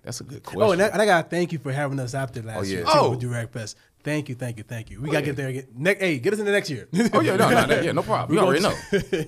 [0.08, 0.62] That's a good question.
[0.62, 2.62] Oh, and I, and I gotta thank you for having us out there last Oh,
[2.62, 2.78] yeah.
[2.78, 2.84] year.
[2.88, 3.12] Oh.
[3.12, 3.76] Oh, Do Rag Fest.
[4.06, 5.02] Thank you, thank you, thank you.
[5.02, 5.68] We gotta get there again.
[5.76, 6.88] Ne- hey, get us in the next year.
[7.12, 8.30] Oh yeah, no, no, no, yeah, no problem.
[8.30, 8.74] We You already know.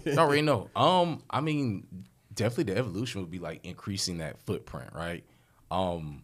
[0.05, 0.69] You already know.
[0.77, 1.85] Um, I mean,
[2.33, 5.25] definitely the evolution would be like increasing that footprint, right?
[5.69, 6.23] Um,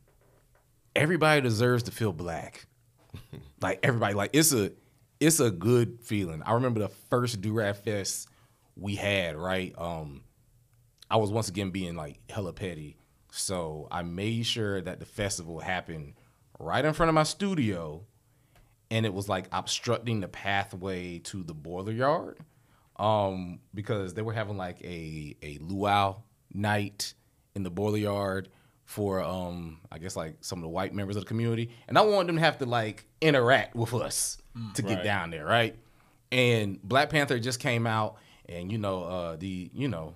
[0.96, 2.66] everybody deserves to feel black.
[3.62, 4.72] like everybody, like it's a,
[5.20, 6.42] it's a good feeling.
[6.46, 8.30] I remember the first Durag Fest
[8.78, 9.76] we had, right?
[9.78, 10.22] Um,
[11.12, 12.96] I was once again being like hella petty,
[13.38, 16.14] so I made sure that the festival happened
[16.60, 18.04] right in front of my studio
[18.90, 22.40] and it was like obstructing the pathway to the boiler yard
[22.98, 26.18] um, because they were having like a a luau
[26.54, 27.14] night
[27.56, 28.50] in the boiler yard
[28.86, 32.02] for um I guess like some of the white members of the community, and I
[32.02, 34.38] wanted them to have to like interact with us
[34.76, 35.04] to get Right.
[35.04, 35.76] down there, right?
[36.32, 38.18] And Black Panther just came out,
[38.48, 40.14] and you know uh, the you know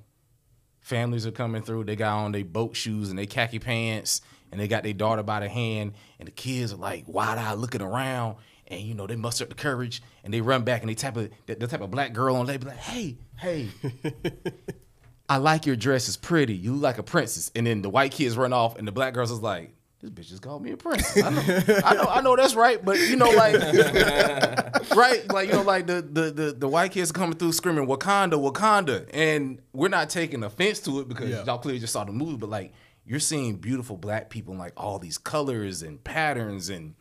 [0.89, 1.85] families are coming through.
[1.85, 4.21] They got on their boat shoes and they khaki pants,
[4.51, 7.59] and they got their daughter by the hand, and the kids are like wide eyed
[7.59, 8.37] looking around,
[8.67, 11.15] and you know they muster up the courage and they run back and they tap
[11.17, 13.69] a the, the type of black girl on they be like, hey, hey.
[15.29, 16.07] I like your dress.
[16.07, 16.55] It's pretty.
[16.55, 17.51] You look like a princess.
[17.55, 20.29] And then the white kids run off, and the black girls is like, "This bitch
[20.29, 22.83] just called me a princess." I know, I know, I know that's right.
[22.83, 23.55] But you know, like,
[24.95, 25.31] right?
[25.31, 29.07] Like you know, like the the the, the white kids coming through screaming Wakanda, Wakanda,
[29.13, 31.43] and we're not taking offense to it because Yeah.
[31.45, 32.37] y'all clearly just saw the movie.
[32.37, 32.73] But like,
[33.05, 36.95] you're seeing beautiful black people in like all these colors and patterns, and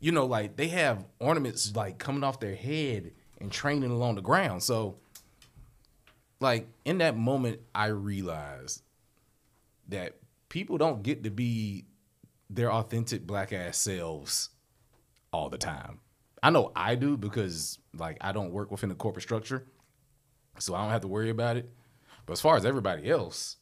[0.00, 4.22] you know, like they have ornaments like coming off their head and training along the
[4.22, 4.62] ground.
[4.62, 4.96] So
[6.40, 8.82] like in that moment i realized
[9.88, 10.16] that
[10.48, 11.84] people don't get to be
[12.50, 14.50] their authentic black ass selves
[15.32, 16.00] all the time.
[16.42, 19.64] I know i do because like i don't work within the corporate structure
[20.58, 21.70] so i don't have to worry about it.
[22.26, 23.56] But as far as everybody else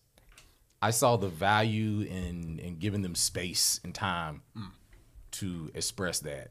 [0.80, 4.66] i saw the value in in giving them space and time hmm.
[5.32, 6.50] to express that.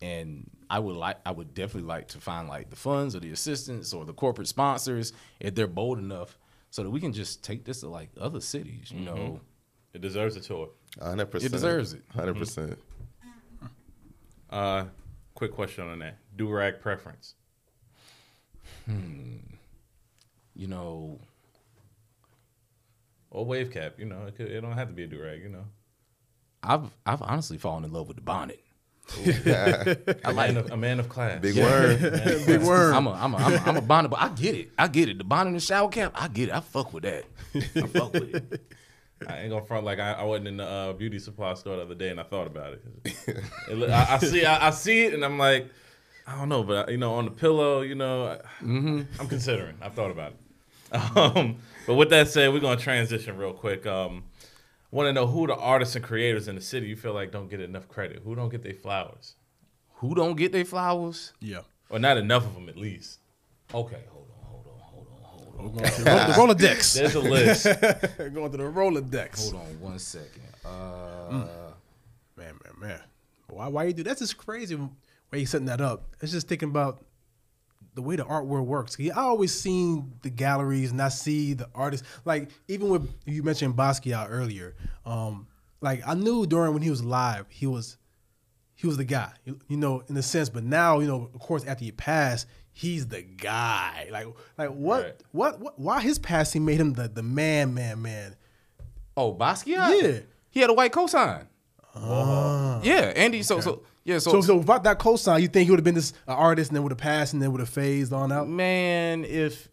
[0.00, 3.32] And I would like I would definitely like to find like the funds or the
[3.32, 6.38] assistants or the corporate sponsors if they're bold enough
[6.70, 8.90] so that we can just take this to like other cities.
[8.90, 9.04] You mm-hmm.
[9.06, 9.40] know,
[9.94, 10.70] It deserves a tour.
[10.98, 11.44] 100%.
[11.44, 12.02] It deserves it.
[12.14, 12.38] 100%.
[12.38, 12.78] percent
[14.50, 14.84] Uh,
[15.34, 16.18] quick question on that.
[16.36, 17.34] Do rag preference.
[18.86, 19.36] Hmm.
[20.54, 21.18] You know,
[23.30, 25.42] Or wave cap, you know, it, could, it don't have to be a do rag,
[25.42, 25.64] you know.
[26.62, 28.60] I've I've honestly fallen in love with the bonnet.
[30.24, 31.40] A man of, a man of class.
[31.40, 31.98] Big word.
[32.46, 32.92] Big word.
[32.94, 34.70] I'm a I'm a I'm a, I'm a bonnet, but I get it.
[34.76, 35.16] I get it.
[35.18, 36.54] The bonnet and the shower cap, I get it.
[36.54, 37.24] I fuck with that.
[37.54, 38.72] I fuck with it.
[39.26, 41.82] I ain't gonna front like I, I wasn't in the uh, beauty supply store the
[41.82, 42.84] other day and I thought about it.
[43.70, 45.68] It look- I, I see I, I see it and I'm like,
[46.26, 49.76] I don't know, but you know, on the pillow, you know, I, I'm considering.
[49.82, 51.16] I've thought about it.
[51.16, 51.56] Um,
[51.86, 53.86] but with that said, we're gonna transition real quick.
[53.86, 54.24] Um,
[54.90, 57.50] Want to know who the artists and creators in the city you feel like don't
[57.50, 58.22] get enough credit?
[58.24, 59.34] Who don't get their flowers,
[59.96, 61.34] Who don't get their flowers?
[61.40, 61.60] yeah.
[61.90, 63.18] or not enough of them at least?
[63.74, 65.47] Okay, hold on, hold on, hold on, hold on.
[65.58, 66.94] We're going to the Roll- the Rolodex.
[66.94, 67.64] There's a list.
[68.34, 69.50] going to the Rolodex.
[69.50, 70.42] Hold on one second.
[70.64, 71.46] Uh,
[72.36, 73.00] Man, man, man.
[73.48, 74.90] Why, why you do that's just crazy way
[75.40, 76.14] you setting that up.
[76.20, 77.00] It's just thinking about
[77.94, 78.96] the way the art world works.
[79.00, 82.06] I always seen the galleries and I see the artists.
[82.24, 84.76] Like even with you mentioned Basquiat earlier.
[85.04, 85.48] Um,
[85.80, 87.96] like I knew during when he was live, he was
[88.76, 90.48] he was the guy, you, you know, in a sense.
[90.48, 92.46] But now, you know, of course, after he passed,
[92.78, 94.08] he's the guy.
[94.12, 94.26] Like,
[94.56, 95.14] like what, Right.
[95.32, 95.78] what, what?
[95.80, 98.36] Why his passing made him the the man, man, man?
[99.16, 100.00] oh, Basquiat.
[100.00, 100.18] Yeah.
[100.50, 101.46] he had a white cosign.
[102.84, 103.42] Yeah, Andy.
[103.42, 104.18] So so yeah.
[104.18, 106.70] So, So, so without that cosign, you think he would have been this uh, artist
[106.70, 108.48] and then would have passed and then would have phased on out?
[108.48, 109.68] man, if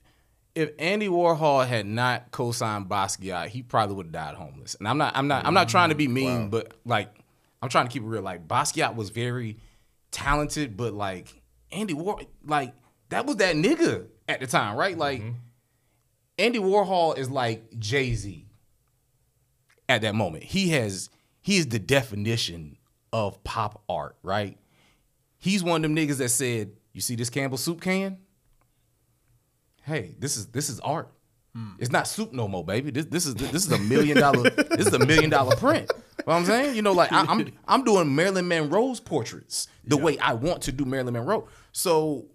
[0.55, 4.75] if Andy Warhol had not co-signed Basquiat, he probably would have died homeless.
[4.75, 7.13] And I'm not I'm not I'm not trying to be mean, but like
[7.61, 8.21] I'm trying to keep it real.
[8.23, 9.57] Like Basquiat was very
[10.11, 11.41] talented, but like
[11.71, 12.73] Andy War like
[13.15, 14.97] that was that nigga at the time, right?
[14.97, 15.37] Like mm-hmm.
[16.37, 18.45] Andy Warhol is like Jay-Z
[19.87, 20.43] at that moment.
[20.43, 21.09] He has
[21.39, 22.75] he is the definition
[23.13, 24.57] of pop art, right?
[25.37, 28.17] He's one of them niggas that said, "You see this Campbell soup can?
[29.83, 31.09] Hey, this is this is art.
[31.55, 31.69] Hmm.
[31.79, 32.91] It's not soup no more, baby.
[32.91, 35.89] This this is this is a million dollar this is a million dollar print.
[35.89, 39.69] You know what I'm saying, you know, like I, I'm I'm doing Marilyn Monroe's portraits
[39.85, 41.47] the way I want to do Marilyn Monroe.
[41.71, 42.25] So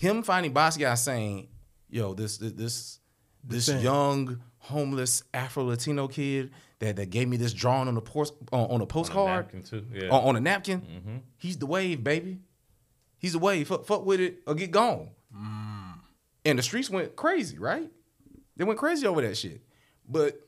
[0.00, 1.48] him finding Basquiat saying,
[1.90, 3.00] "Yo, this this this,
[3.44, 8.32] this young homeless Afro Latino kid that, that gave me this drawing on a post
[8.50, 10.08] on, on a postcard napkin, too, yeah.
[10.08, 10.80] on, on a napkin.
[10.80, 11.16] Mm-hmm.
[11.36, 12.38] He's the wave, baby.
[13.18, 13.68] He's the wave.
[13.68, 15.98] Fuck, fuck with it or get gone." Mm.
[16.46, 17.90] And the streets went crazy, right?
[18.56, 19.60] They went crazy over that shit.
[20.08, 20.40] But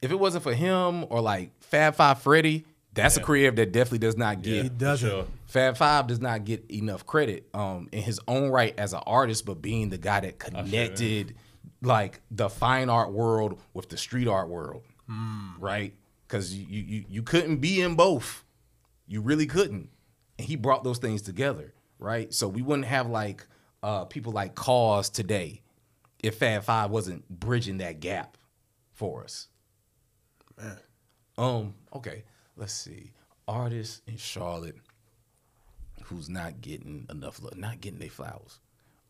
[0.00, 3.98] if it wasn't for him or like Fab Five Freddy, that's a creative that definitely
[3.98, 5.10] does not get He doesn't.
[5.10, 5.26] Sure.
[5.54, 9.46] Fab Five does not get enough credit um, in his own right as an artist,
[9.46, 11.36] but being the guy that connected
[11.80, 14.82] like the fine art world with the street art world,
[15.60, 15.94] right?
[16.26, 18.42] Because you, you you couldn't be in both,
[19.06, 19.90] you really couldn't,
[20.40, 22.34] and he brought those things together, right?
[22.34, 23.46] So we wouldn't have like
[23.80, 25.62] uh, people like KAWS today
[26.20, 28.36] if Fab Five wasn't bridging that gap
[28.90, 29.46] for us.
[30.58, 30.78] Man.
[31.38, 31.74] Um.
[31.94, 32.24] Okay.
[32.56, 33.12] Let's see.
[33.46, 34.78] Artists in Charlotte
[36.04, 38.60] who's not getting enough love, not getting their flowers.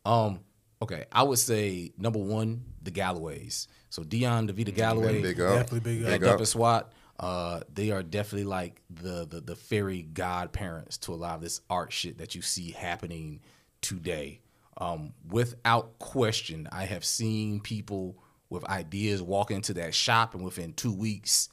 [0.05, 0.39] Um.
[0.81, 1.05] Okay.
[1.11, 3.67] I would say number one, the Galloways.
[3.89, 5.55] So Dion DeVita Galloway, Big up.
[5.55, 6.11] Definitely big up.
[6.11, 6.37] Big up.
[6.37, 6.91] Dupp&Swat.
[7.17, 11.61] Uh, they are definitely like the, the the fairy godparents to a lot of this
[11.69, 13.39] art shit that you see happening
[13.81, 14.41] today.
[14.77, 18.17] Um, without question, I have seen people
[18.49, 21.47] with ideas walk into that shop, and within two weeks,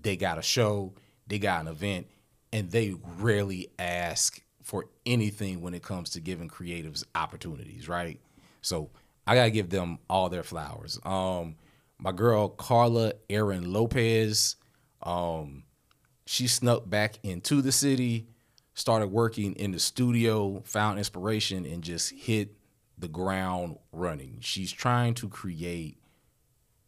[0.00, 0.94] they got a show,
[1.26, 2.06] they got an event,
[2.50, 8.18] and they rarely ask for anything when it comes to giving creatives opportunities, right?
[8.62, 8.88] So
[9.26, 10.98] I gotta give them all their flowers.
[11.04, 11.56] Um,
[11.98, 14.56] my girl Carla Aaron Lopez,
[15.02, 15.64] um,
[16.24, 18.28] she snuck back into the city,
[18.72, 22.56] started working in the studio, found inspiration, and just hit
[22.96, 24.38] the ground running.
[24.40, 25.98] She's trying to create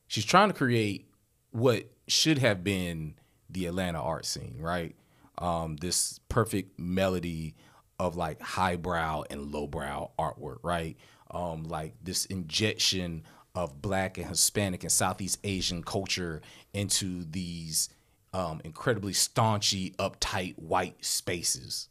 [0.07, 1.07] she's trying to create
[1.51, 3.16] what should have been
[3.51, 4.97] the Atlanta art scene, right?
[5.37, 7.57] Um, this perfect melody
[7.99, 10.97] of like highbrow and lowbrow artwork, right?
[11.30, 13.24] Um, like this injection
[13.55, 16.42] of black and Hispanic and Southeast Asian culture
[16.72, 17.88] into these
[18.32, 21.88] um, incredibly staunchy, uptight white spaces.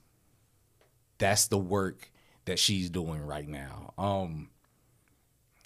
[1.17, 2.11] That's the work
[2.45, 3.93] that she's doing right now.
[3.97, 4.49] Um,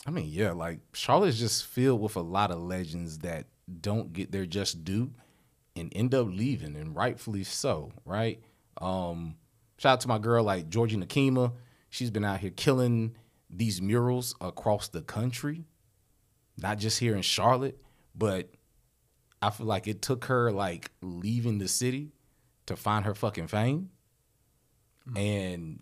[0.05, 3.47] I mean, yeah, like Charlotte's just filled with a lot of legends that
[3.81, 5.11] don't get their just due
[5.75, 8.41] and end up leaving, and rightfully so, right?
[8.79, 9.35] Um,
[9.78, 11.53] shout out to my girl like Georgie Nakima.
[11.89, 13.15] She's been out here killing
[13.49, 15.65] these murals across the country.
[16.59, 17.80] not just here in Charlotte,
[18.15, 18.49] but
[19.41, 22.11] I feel like it took her like leaving the city
[22.65, 23.91] to find her fucking fame.
[25.09, 25.17] Mm.
[25.19, 25.80] And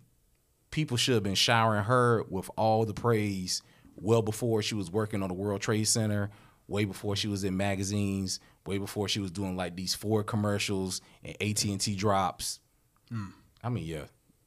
[0.70, 3.62] people should have been showering her with all the praise
[3.96, 6.30] well before she was working on the World Trade Center,
[6.68, 11.00] way before she was in magazines, way before she was doing like these Ford commercials
[11.24, 12.60] and AT&T drops.
[13.10, 13.32] Mm.
[13.66, 14.04] I mean, yeah,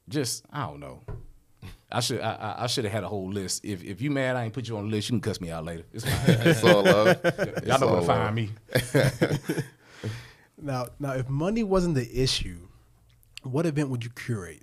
[0.08, 1.00] just I don't know.
[1.92, 3.64] I should I, I- I should have had a whole list.
[3.66, 5.10] If if you mad, I ain't put you on the list.
[5.10, 5.84] You can cuss me out later.
[5.92, 6.36] It's fine.
[6.48, 7.18] It's all love.
[7.66, 8.50] Y'all know where to all find me.
[10.62, 12.58] Now, now, if money wasn't the issue,
[13.42, 14.62] what event would you curate?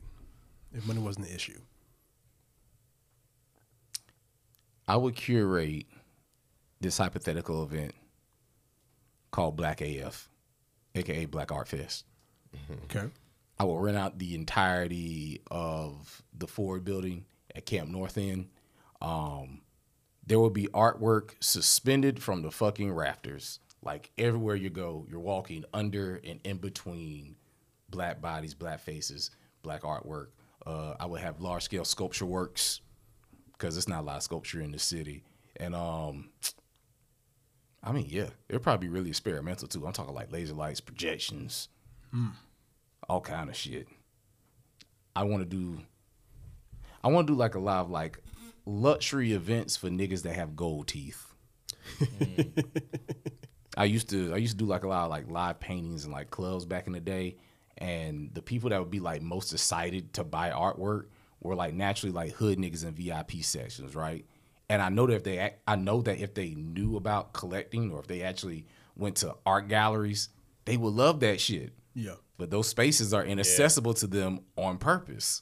[0.71, 1.59] If money wasn't the issue,
[4.87, 5.85] I would curate
[6.79, 7.93] this hypothetical event
[9.31, 10.29] called Black AF,
[10.95, 12.05] aka Black Art Fest.
[12.85, 13.07] okay.
[13.59, 18.49] I will rent out the entirety of the Ford building at Camp North End.
[19.01, 19.61] Um,
[20.25, 23.59] there will be artwork suspended from the fucking rafters.
[23.81, 27.35] Like everywhere you go, you're walking under and in between
[27.89, 29.31] black bodies, black faces,
[29.63, 30.27] black artwork.
[30.65, 32.81] Uh, I would have large scale sculpture works
[33.53, 35.23] because it's not a lot of sculpture in the city.
[35.55, 36.29] And um,
[37.83, 39.85] I mean, yeah, it'll probably be really experimental too.
[39.87, 41.69] I'm talking like laser lights, projections,
[43.07, 43.87] all kind of shit.
[45.15, 45.79] I want to do.
[47.03, 48.19] I want to do like a lot of like
[48.65, 51.33] luxury events for niggas that have gold teeth.
[51.99, 52.65] Mm.
[53.77, 56.13] I used to I used to do like a lot of like live paintings and
[56.13, 57.37] like clubs back in the day,
[57.77, 61.05] and the people that would be like most excited to buy artwork
[61.41, 64.25] were like naturally like hood niggas in VIP sections, right?
[64.69, 67.99] And I know that if they I know that if they knew about collecting or
[67.99, 70.29] if they actually went to art galleries,
[70.65, 72.15] they would love that shit Yeah.
[72.37, 75.41] But those spaces are inaccessible to them on purpose.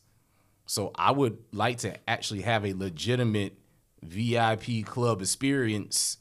[0.65, 3.57] So I would like to actually have a legitimate
[4.01, 6.17] VIP club experience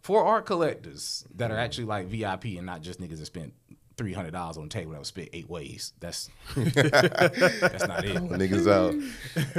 [0.00, 1.64] for art collectors that are mm.
[1.64, 3.54] actually like VIP and not just niggas that spent
[3.96, 5.92] three hundred dollars on a table that was split eight ways.
[6.00, 8.16] That's that's not it.
[8.16, 8.94] Niggas out.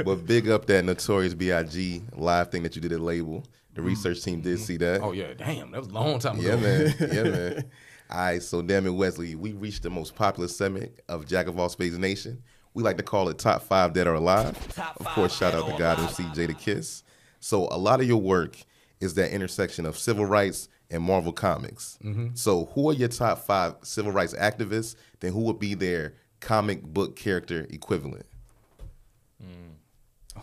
[0.04, 2.02] But big up that Notorious B.I.G.
[2.16, 3.44] live thing that you did at Label.
[3.74, 3.88] The mm-hmm.
[3.90, 4.64] research team did mm-hmm.
[4.64, 5.02] see that.
[5.02, 6.48] Oh yeah, damn, that was a long time ago.
[6.50, 6.94] Yeah, man.
[7.00, 7.70] Yeah, man.
[8.10, 11.68] All right, so Dammit, Wesley, we reached the most popular segment of Jack of All
[11.68, 12.42] Spades Nation.
[12.74, 14.56] We like to call it Top Five Dead or Alive.
[14.98, 17.02] of course, shout out to God MC Jadakiss.
[17.38, 18.56] So a lot of your work
[19.00, 21.98] is that intersection of civil rights and Marvel Comics.
[22.34, 24.96] So who are your top five civil rights activists?
[25.20, 28.26] Then who would be their comic book character equivalent?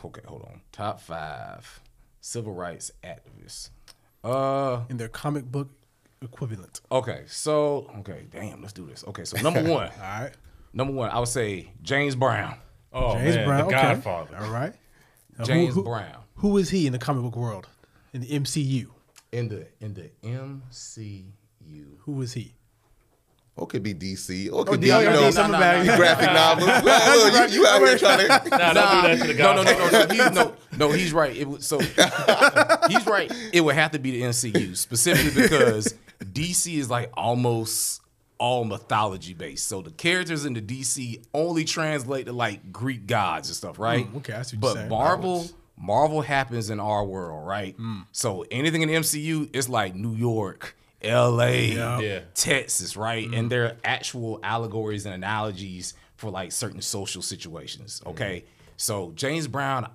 [0.05, 0.61] Okay, hold on.
[0.71, 1.81] Top five
[2.21, 3.69] civil rights activists.
[4.23, 5.69] Uh In their comic book
[6.21, 6.81] equivalent.
[6.91, 9.03] okay, so okay, damn, let's do this.
[9.07, 9.89] Okay, so number one.
[9.89, 10.31] All right.
[10.73, 12.57] Number one, I would say James Brown.
[12.93, 13.59] Oh James man, Brown.
[13.59, 13.93] the okay.
[13.93, 14.37] Godfather.
[14.39, 14.73] All right.
[15.37, 17.67] Now, James who, Brown Who is he in the comic book world?
[18.13, 18.87] In the MCU?
[19.31, 21.25] in the in the MCU.
[21.99, 22.53] Who is he?
[23.55, 24.29] Or it could be DC.
[24.29, 25.97] Or it oh, could D- be, oh, you know, DC, something about it.
[25.97, 26.69] graphic novels.
[26.83, 29.53] Well, look, you, you out here trying to Nah, don't do that to the no,
[29.53, 30.91] no, no, no, no, he's, no, no.
[30.91, 31.35] He's right.
[31.35, 33.31] It so he's right.
[33.51, 35.95] It would have to be the MCU specifically because
[36.25, 38.01] DC is like almost
[38.39, 39.67] all mythology based.
[39.67, 44.11] So the characters in the DC only translate to like Greek gods and stuff, right?
[44.11, 44.89] Mm, okay, I see what But you're saying.
[44.89, 47.77] Marvel, Marvel happens in our world, right?
[47.77, 48.05] Mm.
[48.11, 51.67] So anything in the MCU is like New York, L.A.
[51.73, 52.19] Yeah.
[52.33, 53.25] Texas, right?
[53.25, 53.33] Mm-hmm.
[53.33, 58.01] And there are actual allegories and analogies for like certain social situations.
[58.05, 58.45] Okay.
[58.75, 59.89] So James Brown,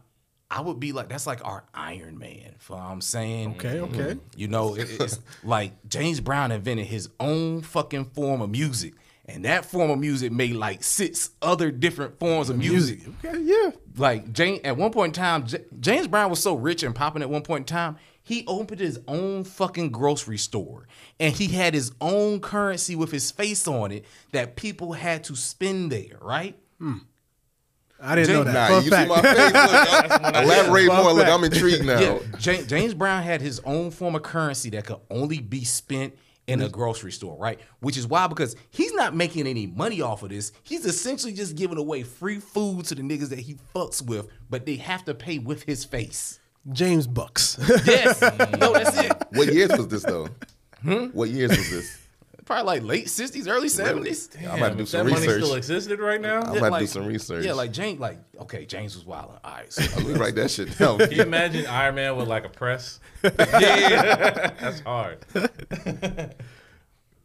[0.54, 2.54] I would be like, that's like our Iron Man.
[2.58, 3.52] For I'm saying.
[3.56, 3.98] Okay, okay.
[3.98, 4.18] Mm-hmm.
[4.38, 8.94] You know, it- it's like James Brown invented his own fucking form of music.
[9.26, 13.00] And that form of music made like six other different forms of music.
[13.24, 13.70] Okay, yeah.
[13.96, 17.22] Like James, at one point in time, J- James Brown was so rich and popping
[17.22, 20.86] at one point in time, he opened his own fucking grocery store,
[21.20, 25.36] and he had his own currency with his face on it that people had to
[25.36, 26.18] spend there.
[26.20, 26.56] Right?
[26.78, 26.98] Hmm.
[28.02, 28.52] I didn't know that.
[28.52, 29.08] Nah, Fun you fact.
[29.08, 29.52] see my face.
[29.52, 31.12] Look, elaborate Fun more.
[31.12, 31.28] Look.
[31.28, 32.00] I'm intrigued now.
[32.00, 32.62] Yeah.
[32.62, 36.14] James Brown had his own form of currency that could only be spent
[36.48, 37.60] in a grocery store, right?
[37.80, 40.52] Which is why because he's not making any money off of this.
[40.64, 44.66] He's essentially just giving away free food to the niggas that he fucks with, but
[44.66, 46.40] they have to pay with his face.
[46.72, 47.58] James Bucks.
[47.86, 48.20] Yes.
[48.58, 49.12] no, that's it.
[49.32, 50.28] What years was this though?
[50.82, 51.06] Hmm?
[51.06, 51.98] What years was this?
[52.44, 54.36] Probably like late 60s, early 70s.
[54.50, 55.42] I'm about to do some that money research.
[55.44, 56.40] still existed right now.
[56.42, 57.44] I'm about to do some research.
[57.44, 59.38] Yeah, like James, like, okay, James was wild.
[59.44, 59.72] All right.
[59.72, 60.98] So, Let me write that shit down.
[60.98, 62.98] Can you imagine Iron Man with like a press?
[63.24, 65.24] yeah, that's hard.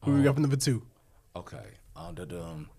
[0.03, 0.84] Who we got for number two?
[1.36, 1.65] okay.
[1.95, 2.70] Under the, um,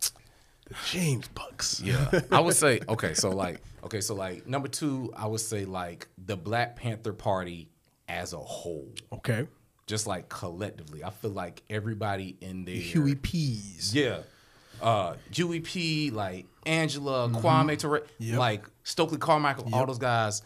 [0.86, 1.80] James Bucks.
[1.80, 3.14] Yeah, I would say okay.
[3.14, 7.68] So like, okay, so like number two, I would say like the Black Panther Party
[8.08, 9.46] as a whole, Okay.
[9.88, 11.02] Just like collectively.
[11.02, 12.76] I feel like everybody in there.
[12.76, 13.92] Huey P's.
[13.92, 14.18] Yeah.
[14.80, 18.38] Uh Huey P, like Angela, Kwame Ture, Yep.
[18.38, 20.42] like Stokely Carmichael, all those guys,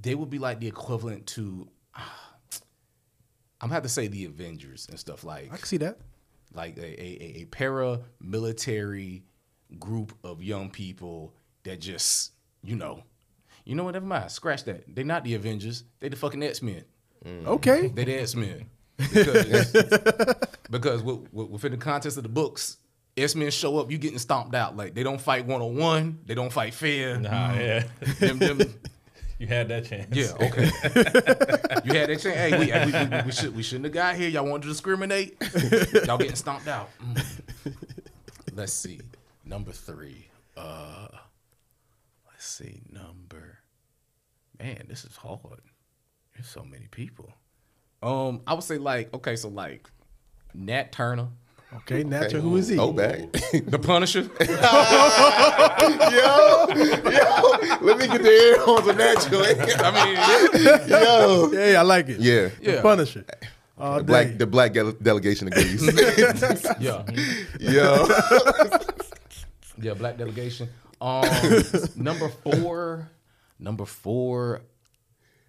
[0.00, 4.98] they would be like the equivalent to I'm gonna have to say the Avengers and
[4.98, 5.98] stuff like I can see that.
[6.52, 9.22] like a, a, a paramilitary
[9.78, 12.32] group of young people that just,
[12.64, 13.04] you know,
[13.64, 14.82] you know what, never mind, scratch that.
[14.92, 16.42] They're not the Avengers, they the fucking
[17.24, 17.46] X-Men.
[17.46, 17.88] Okay.
[17.94, 18.66] They the X-Men.
[18.96, 19.72] Because,
[20.70, 22.76] because with, with, within the context of the books,
[23.16, 24.76] X-Men show up, you getting stomped out.
[24.76, 27.18] Like they don't fight one on one, they don't fight fair.
[27.18, 27.84] Nah, yeah.
[28.18, 28.60] Them- them-
[29.38, 30.14] you had that chance.
[30.14, 30.64] yeah, okay.
[31.84, 32.36] you had that chance.
[32.36, 34.28] Hey, we, we, we, we, should, we shouldn't have got here.
[34.28, 35.36] Y'all wanted to discriminate.
[36.06, 36.90] Y'all getting stomped out.
[37.02, 37.74] Mm.
[38.54, 39.00] Let's see.
[39.44, 40.28] Number three.
[40.56, 41.08] Uh,
[42.28, 42.82] let's see.
[42.90, 43.58] Number.
[44.58, 45.60] Man, this is hard.
[46.34, 47.32] There's so many people.
[48.02, 49.88] Um, I would say like okay, so like
[50.54, 51.28] Nat Turner,
[51.74, 52.04] Okay.
[52.04, 52.42] Natural.
[52.42, 52.78] Who is he?
[52.78, 53.20] Oh, back.
[53.52, 54.20] The Punisher.
[54.40, 54.46] yo,
[56.10, 56.66] yo,
[57.80, 59.58] let me get the air horns on that joint.
[59.80, 60.16] I mean,
[60.88, 62.20] yo, Yeah, I like it.
[62.20, 62.82] yeah, The Yeah.
[62.82, 63.24] Punisher.
[63.78, 64.72] All The black, the black
[65.02, 65.82] delegation agrees.
[66.80, 67.04] yeah.
[67.58, 68.06] yo,
[69.80, 70.68] Yeah, black delegation.
[71.00, 71.24] Um,
[71.96, 73.10] number four,
[73.58, 74.60] number four.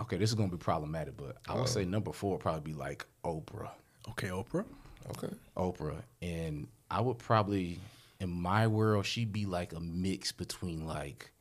[0.03, 2.77] Okay, this is gonna be problematic, but I would say number four would probably be
[2.77, 3.71] like Oprah,
[4.09, 4.65] Okay, Oprah.
[5.11, 5.33] okay.
[5.55, 7.79] Oprah, and I would probably,
[8.19, 11.31] in my world, she'd be like a mix between like,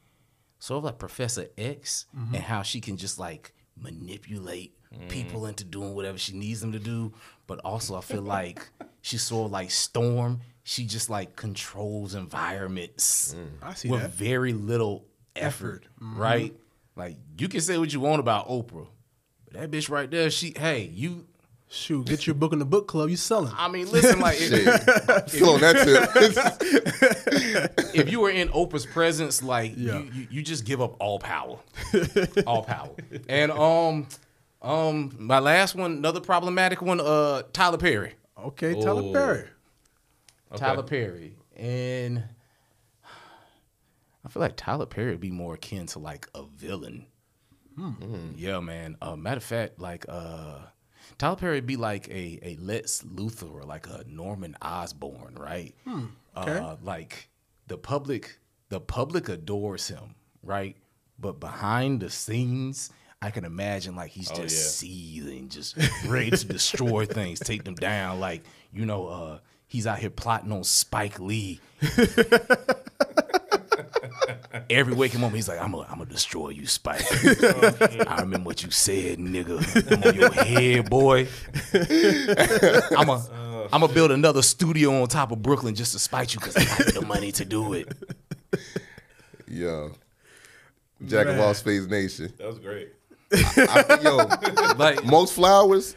[0.61, 2.37] sort of like Professor X, mm-hmm.
[2.37, 5.09] and how she can just like manipulate mm.
[5.09, 7.13] people into doing whatever she needs them to do,
[7.49, 8.69] but also I feel like
[9.01, 10.41] she's sort of like Storm.
[10.63, 13.49] She just like controls environments mm.
[13.61, 14.13] I see with that.
[14.13, 15.05] very little
[15.35, 16.17] effort, mm-hmm.
[16.17, 16.55] right?
[16.97, 18.87] Like you can say what you want about Oprah,
[19.45, 21.27] but that bitch right there, she hey you.
[21.75, 23.09] Shoot, get your book in the book club.
[23.09, 23.51] You selling?
[23.57, 24.53] I mean, listen, like Shit.
[24.53, 25.77] if, Still on that
[26.93, 27.89] tip.
[27.95, 30.01] if you were in Oprah's presence, like Yeah.
[30.01, 31.59] you, you, you just give up all power,
[32.47, 32.91] all power.
[33.27, 34.07] And um,
[34.61, 39.13] um, my last one, another problematic one, uh, Tyler Perry, Okay, Tyler Oh.
[39.15, 39.45] Perry.
[40.57, 42.23] Tyler Perry, and
[44.25, 47.07] I feel like Tyler Perry would be more akin to like a villain.
[48.37, 48.97] Yeah, man.
[49.01, 50.59] Uh, matter of fact, like uh,
[51.19, 55.75] Tyler Perry would be like a a Lex Luthor or like a Norman Osborn, right?
[56.37, 56.59] okay.
[56.59, 57.29] Uh, like
[57.67, 60.77] the public, the public adores him, right?
[61.19, 64.47] But behind the scenes, I can imagine like he's just yeah.
[64.47, 68.21] seething, just ready to destroy things, take them down.
[68.21, 68.43] Like
[68.73, 71.61] you know, uh, he's out here plotting on Spike Lee.
[74.71, 77.03] Every waking moment, he's like, "I'm gonna, I'm gonna destroy you, Spike.
[77.43, 79.59] Oh, I remember what you said, nigga.
[79.93, 81.27] I'm on your head, boy.
[82.99, 86.35] I'm gonna, oh, I'm gonna build another studio on top of Brooklyn just to spite
[86.35, 87.93] you because I got the money to do it.
[89.49, 89.93] Yo,
[91.07, 92.33] Jack of all spades nation.
[92.39, 92.91] That was great.
[93.33, 94.17] I think, yo,
[94.77, 95.95] Like, most flowers,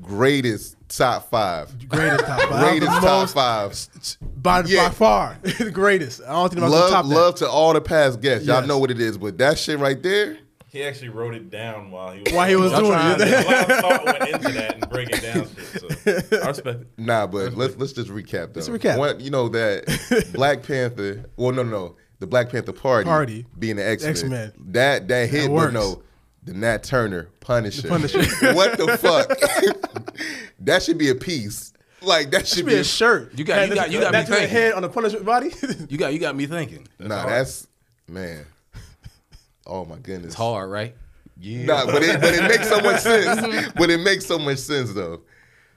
[0.00, 1.88] greatest top five.
[1.88, 2.68] Greatest top five.
[2.70, 4.18] Greatest top most- five.
[4.42, 4.88] By, Yeah.
[4.88, 5.38] by far.
[5.42, 6.22] the greatest.
[6.26, 7.14] I don't think I'm Love, top that.
[7.14, 8.46] love to all the past guests.
[8.46, 8.68] Y'all Yes.
[8.68, 10.38] know what it is, but that shit right there.
[10.68, 13.18] He actually wrote it down while he was While he was doing it.
[13.18, 15.48] to- A lot of thought went into that and break it down.
[16.04, 16.86] Shit, so I respect it.
[16.96, 18.60] Nah, but let's let's just recap though.
[18.60, 18.96] Let's recap.
[18.98, 21.24] One, you know that Black Panther.
[21.36, 23.46] Well, no, no, the Black Panther party, Party.
[23.58, 24.10] being the X Men.
[24.12, 24.52] X-Men.
[24.68, 25.72] That that hit, but works.
[25.74, 26.02] no,
[26.50, 27.86] the Nat Turner Punisher.
[27.86, 28.18] Punisher.
[28.54, 29.28] what the fuck?
[30.60, 31.72] that should be a piece.
[32.02, 33.38] Like that should should be be a shirt.
[33.38, 34.56] You got- you got- you got me That's the thinking.
[34.56, 35.52] head on a Punisher body.
[35.88, 36.88] you got, you got me thinking.
[36.98, 37.24] nah.
[37.26, 37.68] That's
[38.08, 38.46] man.
[39.64, 40.26] Oh my goodness.
[40.28, 40.96] It's hard, right?
[41.38, 41.66] Yeah.
[41.66, 43.72] Nah, but it but it makes so much sense.
[43.76, 45.20] but it makes so much sense though.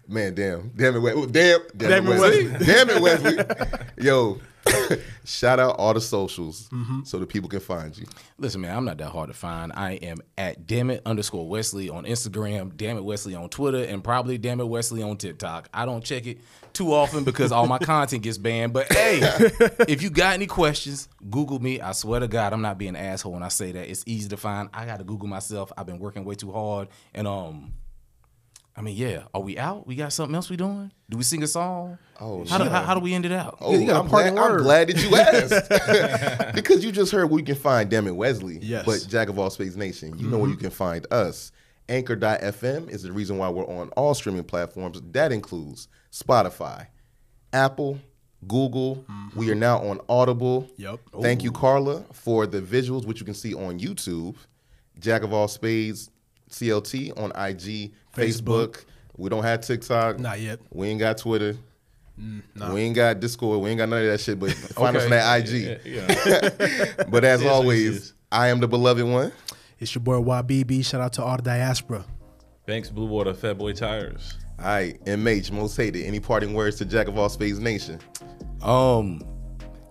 [0.08, 1.28] Man, damn, damn it, Wesley.
[1.28, 2.48] damn, damn, Damn it, it, Wesley.
[2.50, 2.66] Wesley.
[2.66, 3.80] damn it, Wesley.
[4.06, 4.38] Yo,
[5.26, 7.04] shout out all the socials Mm-hmm.
[7.04, 8.06] so that people can find you.
[8.38, 9.72] Listen, man, I'm not that hard to find.
[9.74, 14.68] I am at dammit underscore Wesley on Instagram, Dammit Wesley on Twitter, and probably Dammit
[14.68, 15.70] Wesley on TikTok.
[15.74, 16.40] I don't check it
[16.74, 18.74] too often because all my content gets banned.
[18.74, 19.20] But hey,
[19.88, 21.80] if you got any questions, Google me.
[21.82, 23.90] I swear to God, I'm not being an asshole when I say that.
[23.90, 24.70] It's easy to find.
[24.74, 25.72] I got to Google myself.
[25.78, 27.74] I've been working way too hard, and um.
[28.76, 29.24] I mean, yeah.
[29.34, 29.86] Are we out?
[29.86, 30.92] We got something else we doing?
[31.10, 32.00] Do we sing a song?
[32.20, 33.58] Oh, how do, how, how do we end it out?
[33.62, 35.16] Oh, you got a I'm, parting glad, I'm glad that you
[36.42, 38.58] asked because you just heard where you can find Dammit Wesley.
[38.62, 38.86] Yes.
[38.86, 40.54] But Jack of All Spades Nation, you know where mm-hmm.
[40.54, 41.52] you can find us.
[41.90, 45.02] Anchor.fm is the reason why we're on all streaming platforms.
[45.12, 46.88] That includes Spotify,
[47.52, 48.00] Apple,
[48.48, 49.06] Google.
[49.08, 49.40] Mm-hmm.
[49.40, 50.70] We are now on Audible.
[50.78, 51.00] Yep.
[51.22, 54.36] Thank you, Carla, for the visuals, which you can see on YouTube.
[55.00, 56.10] Jack of All Spades
[56.50, 58.86] CLT on IG, Facebook.
[59.18, 60.20] We don't have TikTok.
[60.20, 60.60] Not yet.
[60.72, 61.56] We ain't got Twitter.
[62.18, 63.60] We ain't got Discord.
[63.62, 64.40] We ain't got none of that shit.
[64.40, 65.82] But find us on that IG.
[65.86, 67.04] Yeah, yeah.
[67.10, 68.14] But as Yes, always, yes.
[68.32, 69.32] I am the beloved one.
[69.80, 70.86] It's your boy YBB.
[70.86, 72.06] Shout out to all the diaspora.
[72.66, 74.38] Thanks, Blue Water Fat Boy Tires.
[74.60, 76.06] All right, MH, most hated.
[76.06, 78.00] Any parting words to Jack of all Spades Nation?
[78.62, 79.22] Um,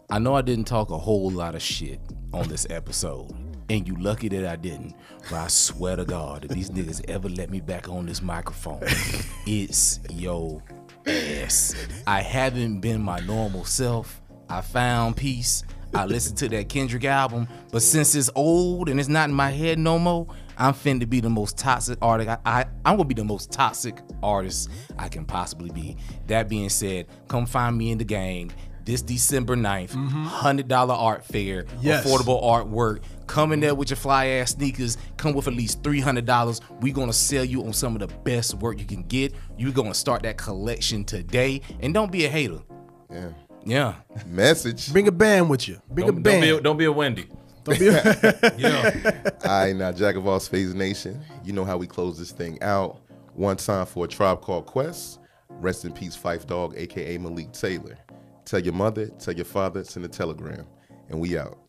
[0.08, 2.00] I know I didn't talk a whole lot of shit
[2.32, 3.30] on this episode,
[3.72, 4.94] and you lucky that I didn't.
[5.30, 8.82] But I swear to God, if these niggas ever let me back on this microphone,
[9.46, 10.62] it's yo
[11.06, 11.74] ass.
[12.06, 14.20] I haven't been my normal self.
[14.48, 15.64] I found peace.
[15.94, 19.50] I listened to that Kendrick album, but since it's old and it's not in my
[19.50, 22.30] head no more, I'm finna be the most toxic artist.
[22.30, 25.96] I, I I'm gonna be the most toxic artist I can possibly be.
[26.26, 28.50] That being said, come find me in the game
[28.84, 30.24] this December 9th, mm-hmm.
[30.24, 32.04] hundred dollar art fair, Yes.
[32.06, 33.00] affordable artwork.
[33.26, 34.98] Come in there with your fly ass sneakers.
[35.16, 36.60] Come with at least three hundred dollars.
[36.80, 39.34] We're gonna sell you on some of the best work you can get.
[39.56, 42.58] You're gonna start that collection today, and don't be a hater.
[43.10, 43.30] Yeah.
[43.64, 43.94] Yeah.
[44.26, 44.92] Message.
[44.92, 45.80] Bring a band with you.
[45.90, 46.42] Bring a Don't, don't band.
[46.42, 47.26] be a, don't be a Wendy.
[47.64, 49.30] Don't be a- Yeah.
[49.44, 51.20] All right, now Jack of all Spades Nation.
[51.44, 53.00] You know how we close this thing out.
[53.34, 55.20] One time for a tribe called Quest.
[55.48, 57.96] Rest in peace, Phife Dawg, aka Malik Taylor.
[58.44, 60.66] Tell your mother, tell your father, send a telegram,
[61.08, 61.61] and we out.